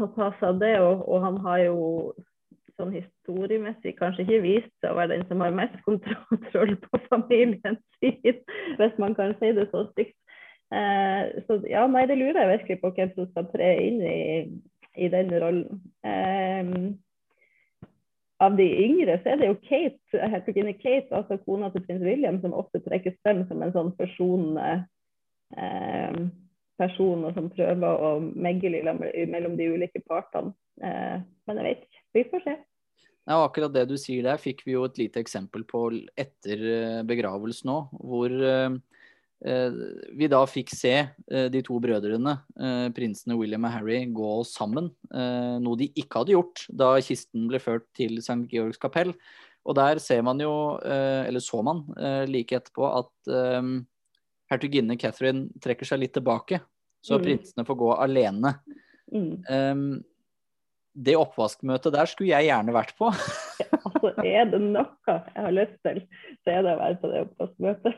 og 0.00 0.14
ta 0.16 0.30
seg 0.38 0.46
av 0.54 0.60
det. 0.60 0.74
Og, 0.80 1.06
og, 1.08 1.22
han 1.24 1.38
har 1.44 1.64
jo 1.66 1.78
sånn 2.80 2.94
historiemessig 2.94 3.92
kanskje 3.98 4.24
ikke 4.24 4.44
vist 4.44 4.70
seg 4.80 4.94
å 4.94 4.96
være 4.96 5.18
den 5.18 5.26
som 5.28 5.42
har 5.44 5.56
mest 5.56 5.76
kontroll 5.88 6.76
på 6.86 7.02
familien 7.10 7.78
sin, 7.98 8.40
hvis 8.80 9.02
man 9.02 9.16
kan 9.18 9.36
si 9.40 9.52
det 9.56 9.68
så 9.72 9.84
stygt. 9.92 10.16
Eh, 10.70 11.42
så 11.46 11.58
ja, 11.66 11.84
nei, 11.90 12.06
det 12.06 12.18
lurer 12.20 12.42
jeg 12.42 12.52
virkelig 12.54 12.80
på 12.82 12.92
hvem 12.96 13.14
som 13.16 13.30
skal 13.30 13.48
tre 13.52 13.70
inn 13.84 14.02
i, 14.06 14.20
i 15.02 15.08
den 15.12 15.32
rollen. 15.42 15.80
Eh, 16.06 16.74
av 18.40 18.56
de 18.56 18.66
yngre 18.84 19.18
så 19.20 19.34
er 19.34 19.40
det 19.40 19.50
jo 19.50 19.58
Kate, 19.66 20.20
hertuginne 20.32 20.72
Kate, 20.78 21.10
altså 21.12 21.36
kona 21.44 21.68
til 21.74 21.84
prins 21.84 22.04
William, 22.06 22.38
som 22.40 22.56
ofte 22.56 22.80
trekkes 22.86 23.18
frem 23.24 23.42
som 23.50 23.60
en 23.60 23.74
sånn 23.74 23.90
forsonende 23.98 24.70
eh, 25.58 26.22
personer 26.80 27.36
som 27.36 27.50
prøver 27.52 28.06
å 28.06 28.14
megle 28.20 28.80
mellom 29.28 29.58
de 29.58 29.68
ulike 29.74 30.00
partene. 30.08 30.54
Eh, 30.80 31.20
men 31.20 31.60
jeg 31.60 31.66
vet 31.66 31.84
ikke. 31.84 32.04
Vi 32.16 32.26
får 32.30 32.46
se. 32.46 32.56
Ja, 33.28 33.42
akkurat 33.44 33.74
det 33.74 33.84
du 33.90 33.98
sier 34.00 34.24
der, 34.24 34.40
fikk 34.40 34.64
vi 34.64 34.72
jo 34.74 34.86
et 34.88 34.96
lite 34.98 35.20
eksempel 35.20 35.66
på 35.68 35.84
etter 36.18 36.64
eh, 36.64 37.02
begravelsen 37.06 37.74
òg. 37.74 37.92
Hvor 38.00 38.32
eh, 38.32 38.78
vi 39.40 40.28
da 40.28 40.40
fikk 40.44 40.68
se 40.76 40.94
de 41.26 41.62
to 41.64 41.78
brødrene, 41.80 42.34
prinsene 42.92 43.36
William 43.40 43.64
og 43.64 43.72
Harry, 43.72 44.02
gå 44.12 44.32
sammen. 44.44 44.90
Noe 45.10 45.78
de 45.80 45.88
ikke 45.96 46.20
hadde 46.20 46.34
gjort 46.34 46.66
da 46.68 46.90
kisten 47.04 47.46
ble 47.48 47.60
ført 47.62 47.86
til 47.96 48.18
St. 48.20 48.44
Georgs 48.52 48.80
kapell. 48.82 49.14
Og 49.64 49.76
der 49.76 50.00
ser 50.00 50.20
man 50.24 50.40
jo, 50.40 50.52
eller 50.84 51.40
så 51.44 51.62
man 51.64 51.86
like 52.28 52.56
etterpå, 52.60 52.84
at 53.00 53.32
hertuginne 54.50 54.96
Catherine 55.00 55.48
trekker 55.62 55.88
seg 55.88 56.00
litt 56.02 56.14
tilbake, 56.16 56.60
så 57.00 57.16
mm. 57.16 57.24
prinsene 57.24 57.66
får 57.68 57.80
gå 57.80 57.90
alene. 57.96 58.54
Mm. 59.14 60.00
Det 61.00 61.16
oppvaskmøtet 61.16 61.94
der 61.94 62.08
skulle 62.10 62.32
jeg 62.32 62.50
gjerne 62.50 62.74
vært 62.74 62.96
på. 62.98 63.12
Altså, 64.00 64.26
er 64.26 64.50
det 64.50 64.60
noe 64.64 65.14
jeg 65.14 65.44
har 65.44 65.54
lyst 65.54 65.78
til, 65.86 66.02
så 66.42 66.54
er 66.54 66.66
det 66.66 66.74
å 66.74 66.80
være 66.80 66.98
på 67.02 67.12
det 67.12 67.22
oppvaskmøtet. 67.26 67.94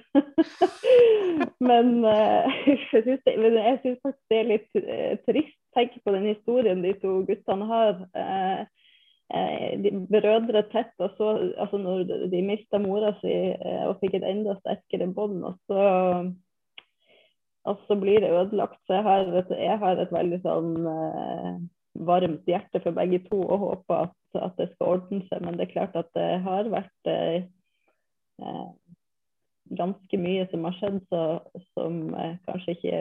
men, 1.71 1.93
uh, 2.05 2.61
jeg 2.69 3.81
syns 3.85 3.99
faktisk 4.05 4.23
det 4.33 4.39
er 4.39 4.51
litt 4.53 4.81
uh, 4.83 5.13
trist. 5.29 5.59
Tenk 5.73 5.95
på 6.05 6.13
den 6.13 6.29
historien 6.29 6.83
de 6.85 6.93
to 7.01 7.23
guttene 7.25 7.67
har. 7.71 8.03
Eh, 9.35 9.81
de 9.81 9.91
brødre 10.11 10.63
tett. 10.73 10.93
Og 10.99 11.11
så, 11.17 11.29
altså 11.57 11.79
når 11.81 12.05
de 12.33 12.43
mista 12.45 12.79
mora 12.79 13.15
si 13.23 13.33
eh, 13.33 13.85
og 13.89 14.01
fikk 14.03 14.19
et 14.19 14.27
enda 14.29 14.59
sterkere 14.61 15.09
bånd, 15.09 15.41
og 15.49 15.57
så 15.71 15.85
og 17.63 17.79
så 17.87 17.95
blir 17.95 18.21
det 18.21 18.33
ødelagt. 18.35 18.81
Så 18.87 18.99
jeg 18.99 19.03
har 19.03 19.55
jeg 19.57 19.79
har 19.79 20.03
et 20.03 20.13
veldig 20.13 20.41
sånn 20.45 20.75
eh, 20.91 21.55
varmt 21.95 22.47
hjerte 22.49 22.81
for 22.83 22.97
begge 22.97 23.21
to 23.29 23.43
og 23.43 23.59
håper 23.59 24.07
at, 24.07 24.15
at, 24.35 24.55
det 24.59 24.71
skal 24.73 24.95
ordne 24.97 25.23
seg. 25.29 25.43
Men 25.45 25.59
det 25.59 25.69
er 25.69 25.75
klart 25.75 25.99
at 25.99 26.09
det 26.17 26.31
har 26.47 26.71
vært 26.73 27.13
eh, 27.13 27.49
eh 28.43 28.71
ganske 29.73 30.19
mye 30.19 30.45
som 30.51 30.65
har 30.67 30.75
skjedd 30.77 30.99
så, 31.09 31.21
som 31.73 32.01
eh, 32.19 32.35
kanskje 32.49 32.75
ikke 32.77 32.97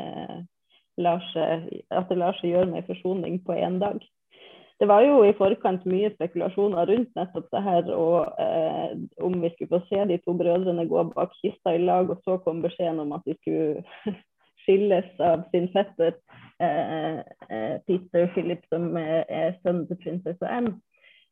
eh, 0.00 0.36
lar 1.02 1.24
seg, 1.32 1.66
at 1.92 2.08
det 2.08 2.16
lar 2.20 2.38
seg 2.40 2.54
gjøre 2.54 2.70
med 2.70 2.86
forsoning 2.88 3.40
på 3.44 3.56
én 3.56 3.80
dag. 3.82 3.98
Det 4.80 4.88
var 4.88 5.06
jo 5.06 5.22
i 5.24 5.34
forkant 5.36 5.86
mye 5.88 6.10
spekulasjoner 6.12 6.88
rundt 6.90 7.14
nettopp 7.16 7.46
det 7.52 7.62
her, 7.64 7.90
og 7.96 8.40
eh, 8.42 8.96
om 9.24 9.38
vi 9.40 9.50
skulle 9.54 9.72
få 9.72 9.80
se 9.88 10.02
de 10.08 10.18
to 10.24 10.34
brødrene 10.36 10.84
gå 10.88 11.04
bak 11.14 11.32
kista 11.40 11.72
i 11.72 11.80
lag, 11.80 12.10
og 12.12 12.20
så 12.24 12.36
kom 12.44 12.60
beskjeden 12.64 13.00
om 13.04 13.14
at 13.16 13.24
de 13.24 13.36
skulle 13.40 13.84
skilles 14.66 15.20
av 15.22 15.46
sin 15.52 15.68
fetter 15.72 16.16
eh, 16.60 17.18
eh, 17.50 17.76
Peter 17.86 18.26
Philip, 18.34 18.64
som 18.72 18.96
er, 18.98 19.22
er 19.30 19.54
sønnen 19.62 19.86
til 19.88 20.00
prinsesse 20.02 20.50
Anne. 20.50 20.76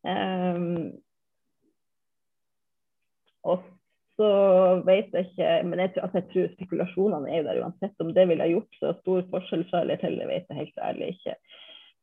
Um, 0.04 0.92
og 3.48 3.62
så 4.18 4.28
vet 4.84 5.14
jeg 5.16 5.30
ikke 5.30 5.46
Men 5.64 5.80
jeg, 5.80 5.94
altså 5.96 6.20
jeg 6.20 6.26
tror 6.32 6.50
spekulasjonene 6.52 7.30
er 7.32 7.46
der 7.46 7.60
uansett. 7.64 7.94
Om 8.00 8.12
det 8.14 8.26
ville 8.28 8.44
ha 8.44 8.52
gjort 8.52 8.80
så 8.80 8.92
stor 9.00 9.24
forskjell 9.32 9.64
fra 9.70 9.80
eller 9.80 10.00
til, 10.02 10.20
vet 10.28 10.50
jeg 10.50 10.60
helt 10.60 10.82
ærlig 10.88 11.14
ikke. 11.14 11.34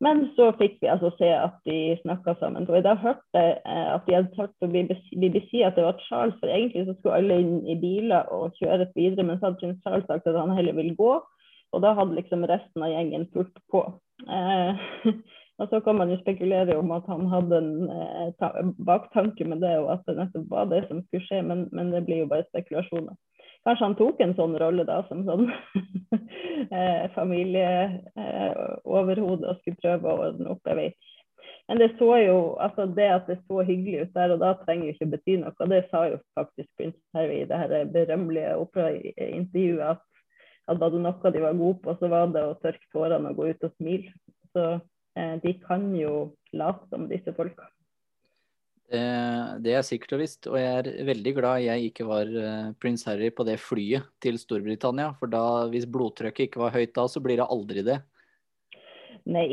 Men 0.01 0.23
så 0.35 0.47
fikk 0.57 0.79
vi 0.81 0.89
altså 0.89 1.11
se 1.17 1.27
at 1.29 1.57
de 1.69 1.97
snakka 2.01 2.33
sammen. 2.39 2.65
Og 2.65 2.83
da 2.85 2.95
hørte 2.97 3.43
jeg 3.43 3.59
at 3.65 4.07
de 4.07 4.15
hadde 4.17 4.35
sagt 4.37 4.55
på 4.61 4.69
BBC 4.71 5.61
at 5.65 5.77
det 5.77 5.85
var 5.85 5.99
Charles, 6.07 6.37
for 6.39 6.49
egentlig 6.49 6.87
så 6.87 6.95
skulle 6.97 7.19
alle 7.21 7.37
inn 7.43 7.59
i 7.69 7.77
biler 7.77 8.31
og 8.33 8.57
kjøre 8.57 8.89
videre, 8.95 9.27
men 9.27 9.37
så 9.37 9.49
hadde 9.49 9.61
prins 9.61 9.83
Charles 9.85 10.07
sagt 10.09 10.25
at 10.27 10.39
han 10.39 10.55
heller 10.57 10.73
ville 10.79 10.97
gå. 10.97 11.13
Og 11.71 11.83
da 11.85 11.93
hadde 11.95 12.17
liksom 12.17 12.47
resten 12.49 12.83
av 12.83 12.91
gjengen 12.91 13.29
fulgt 13.35 13.61
på. 13.71 13.85
Eh, 14.25 14.81
Og 15.61 15.67
så 15.69 15.79
kan 15.85 15.95
man 15.95 16.09
jo 16.09 16.17
spekulere 16.21 16.77
om 16.77 16.91
at 16.91 17.05
han 17.05 17.27
hadde 17.29 17.57
en 17.61 17.89
eh, 17.93 18.69
baktanke 18.85 19.45
med 19.45 19.61
det, 19.61 19.75
og 19.77 19.91
at 19.93 20.07
det 20.07 20.15
nettopp 20.17 20.47
var 20.49 20.69
det 20.71 20.79
som 20.87 21.03
skulle 21.05 21.27
skje, 21.27 21.41
men, 21.45 21.67
men, 21.71 21.91
det 21.93 22.01
blir 22.07 22.23
jo 22.23 22.31
bare 22.31 22.47
spekulasjoner. 22.49 23.13
Kanskje 23.67 23.85
han 23.85 23.99
tok 23.99 24.17
en 24.23 24.37
sånn 24.37 24.55
rolle 24.61 24.83
da, 24.87 24.97
som 25.09 25.19
sånn 25.27 25.45
eh, 26.77 27.03
familieoverhode 27.15 29.45
eh, 29.45 29.51
og 29.51 29.57
skulle 29.61 29.81
prøve 29.81 30.05
å 30.09 30.21
ordne 30.27 30.47
opp, 30.53 30.63
jeg 30.65 30.77
vet. 30.79 30.97
Men 31.69 31.75
det 31.79 31.89
så 31.99 32.11
jo, 32.19 32.37
altså 32.63 32.81
det 32.97 33.09
at 33.13 33.25
det 33.29 33.37
så 33.45 33.57
hyggelig 33.65 33.99
ut 34.07 34.15
der 34.17 34.29
og 34.33 34.39
da, 34.41 34.49
trenger 34.65 34.85
jo 34.89 34.93
ikke 34.95 35.13
bety 35.13 35.33
noe. 35.39 35.67
Det 35.71 35.83
sa 35.91 35.99
jo 36.09 36.15
faktisk 36.37 36.69
prins 36.79 36.99
Harry 37.15 37.37
i 37.43 37.49
det 37.49 37.59
her 37.61 37.71
berømmelige 37.93 38.59
operaintervjuet, 38.63 39.87
at, 39.93 40.01
at 40.67 40.77
var 40.81 40.89
det 40.93 41.01
noe 41.05 41.33
de 41.35 41.41
var 41.45 41.61
gode 41.61 41.79
på, 41.85 41.89
så 42.01 42.05
var 42.11 42.23
det 42.33 42.43
å 42.47 42.59
tørke 42.63 42.87
tårene 42.95 43.27
og 43.31 43.37
gå 43.39 43.43
ut 43.53 43.67
og 43.69 43.73
smile. 43.77 44.09
Så 44.51 44.63
Eh, 45.15 45.35
de 45.43 45.53
kan 45.67 45.91
jo 45.95 46.31
late 46.55 46.87
som 46.89 47.07
disse 47.11 47.33
folka. 47.35 47.67
Det, 48.91 49.01
det 49.63 49.75
er 49.77 49.85
sikkert 49.87 50.17
og 50.17 50.19
visst, 50.19 50.47
og 50.51 50.57
jeg 50.59 50.79
er 50.81 51.05
veldig 51.07 51.31
glad 51.37 51.61
jeg 51.63 51.91
ikke 51.91 52.05
var 52.09 52.27
uh, 52.27 52.71
prins 52.81 53.05
Harry 53.07 53.29
på 53.31 53.45
det 53.47 53.55
flyet 53.63 54.09
til 54.23 54.39
Storbritannia. 54.41 55.13
For 55.19 55.31
da, 55.31 55.43
hvis 55.71 55.87
blodtrykket 55.87 56.49
ikke 56.49 56.63
var 56.65 56.75
høyt 56.75 56.91
da, 56.97 57.05
så 57.07 57.21
blir 57.23 57.39
det 57.39 57.47
aldri 57.47 57.85
det. 57.87 58.01
Nei. 59.31 59.47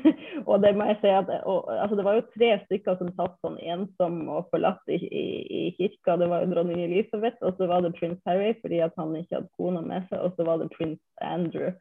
og 0.48 0.62
det 0.62 0.72
må 0.78 0.86
jeg 0.88 1.00
si 1.02 1.12
at 1.12 1.28
og, 1.42 1.68
altså, 1.68 1.98
det 1.98 2.06
var 2.06 2.16
jo 2.16 2.26
tre 2.32 2.50
stykker 2.64 2.96
som 3.00 3.12
satt 3.18 3.36
sånn 3.44 3.58
ensom 3.60 4.20
og 4.30 4.48
forlatt 4.54 4.80
i, 4.88 5.00
i, 5.04 5.26
i, 5.44 5.62
kirka. 5.76 6.16
Det 6.22 6.30
var 6.30 6.46
jo 6.46 6.52
dronning 6.54 6.80
Elisabeth, 6.86 7.42
og 7.42 7.58
så 7.58 7.68
var 7.68 7.84
det 7.84 7.96
prins 7.98 8.20
Harry 8.30 8.54
fordi 8.62 8.80
at 8.86 8.96
han 8.96 9.16
ikke 9.18 9.40
hadde 9.40 9.56
kona 9.58 9.84
med 9.84 10.06
seg, 10.08 10.22
og 10.22 10.38
så 10.38 10.48
var 10.48 10.62
det 10.62 10.70
prins 10.76 11.02
Andrew 11.20 11.74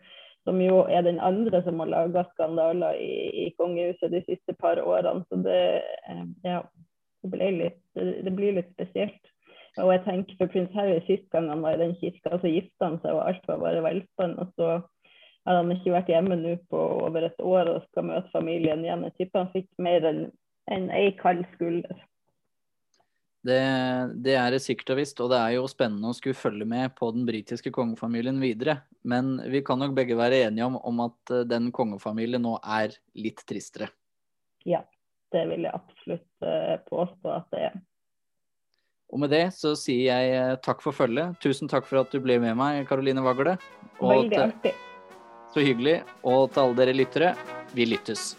som 0.48 0.62
jo 0.64 0.86
er 0.88 1.04
den 1.04 1.18
andre 1.20 1.60
som 1.66 1.82
har 1.84 1.90
laga 1.92 2.24
skandaler 2.32 2.96
i, 3.04 3.16
i, 3.44 3.48
kongehuset 3.60 4.14
de 4.14 4.22
siste 4.24 4.54
par 4.56 4.80
årene. 4.80 5.26
Så 5.28 5.42
det, 5.44 5.64
eh, 6.08 6.22
ja, 6.48 6.62
det, 7.24 7.50
litt, 7.56 7.82
det, 7.96 8.34
blir 8.36 8.58
litt 8.60 8.70
spesielt. 8.76 9.34
Og 9.78 9.92
jeg 9.94 10.04
tenker 10.08 10.40
for 10.40 10.52
prins 10.52 10.74
Harry 10.74 10.98
sist 11.06 11.28
gang 11.34 11.50
han 11.52 11.62
var 11.66 11.78
i 11.78 11.84
den 11.84 11.96
kirka, 12.02 12.40
så 12.42 12.50
gifta 12.50 12.90
han 12.90 13.00
seg, 13.04 13.14
og 13.14 13.26
alt 13.28 13.50
var 13.50 13.62
bare 13.62 13.86
velstand. 13.86 14.40
Og 14.42 14.54
så 14.58 14.70
har 15.48 15.62
han 15.62 15.74
ikke 15.76 15.94
vært 15.94 16.12
hjemme 16.12 16.38
nå 16.40 16.58
på 16.72 16.84
over 17.06 17.30
et 17.30 17.42
år 17.46 17.72
og 17.76 17.86
skal 17.92 18.10
møte 18.10 18.34
familien 18.34 18.84
igjen. 18.86 19.06
Jeg 19.08 19.18
tipper 19.22 19.46
han 19.46 19.54
fikk 19.54 19.70
mer 19.82 20.08
enn 20.10 20.28
en 20.68 20.90
ei 20.92 21.12
kald 21.20 21.46
skulder. 21.54 22.00
Det, 23.48 23.60
det, 24.26 24.34
er 24.36 24.52
det 24.52 24.60
sikkert 24.60 24.92
og 24.92 24.98
visst, 25.00 25.20
og 25.24 25.30
det 25.32 25.38
er 25.40 25.54
jo 25.56 25.70
spennende 25.72 26.10
å 26.12 26.16
skulle 26.18 26.36
følge 26.36 26.66
med 26.68 26.92
på 26.98 27.08
den 27.16 27.24
britiske 27.28 27.72
kongefamilien 27.72 28.42
videre. 28.44 28.82
Men 29.08 29.38
vi 29.48 29.62
kan 29.64 29.80
nok 29.80 29.94
begge 29.96 30.18
være 30.20 30.42
enige 30.50 30.68
om, 30.68 30.76
om 30.90 31.06
at 31.06 31.32
eh, 31.32 31.46
den 31.48 31.70
kongefamilien 31.76 32.44
nå 32.44 32.58
er 32.60 32.98
litt 33.16 33.46
tristere. 33.48 33.88
Ja, 34.68 34.82
det 35.36 35.44
vil 35.52 35.68
jeg 35.68 35.76
absolutt 35.76 36.48
uh, 36.48 36.76
påstå 36.90 37.36
at 37.36 37.48
det 37.54 37.64
er. 37.70 37.78
Og 39.08 39.22
med 39.24 39.32
det 39.32 39.46
så 39.56 39.72
sier 39.80 40.10
jeg 40.10 40.36
uh, 40.36 40.58
takk 40.64 40.84
for 40.84 40.96
følget. 40.96 41.38
Tusen 41.44 41.72
takk 41.72 41.88
for 41.88 42.02
at 42.04 42.12
du 42.14 42.20
ble 42.24 42.40
med 42.44 42.58
meg, 42.60 42.84
Karoline 42.90 43.24
Vagle. 43.26 43.58
Veldig 44.02 44.44
artig. 44.50 44.76
Så 45.54 45.64
hyggelig. 45.64 46.02
Og 46.28 46.52
til 46.52 46.66
alle 46.66 46.80
dere 46.82 46.96
lyttere, 46.98 47.34
vi 47.76 47.88
lyttes. 47.88 48.36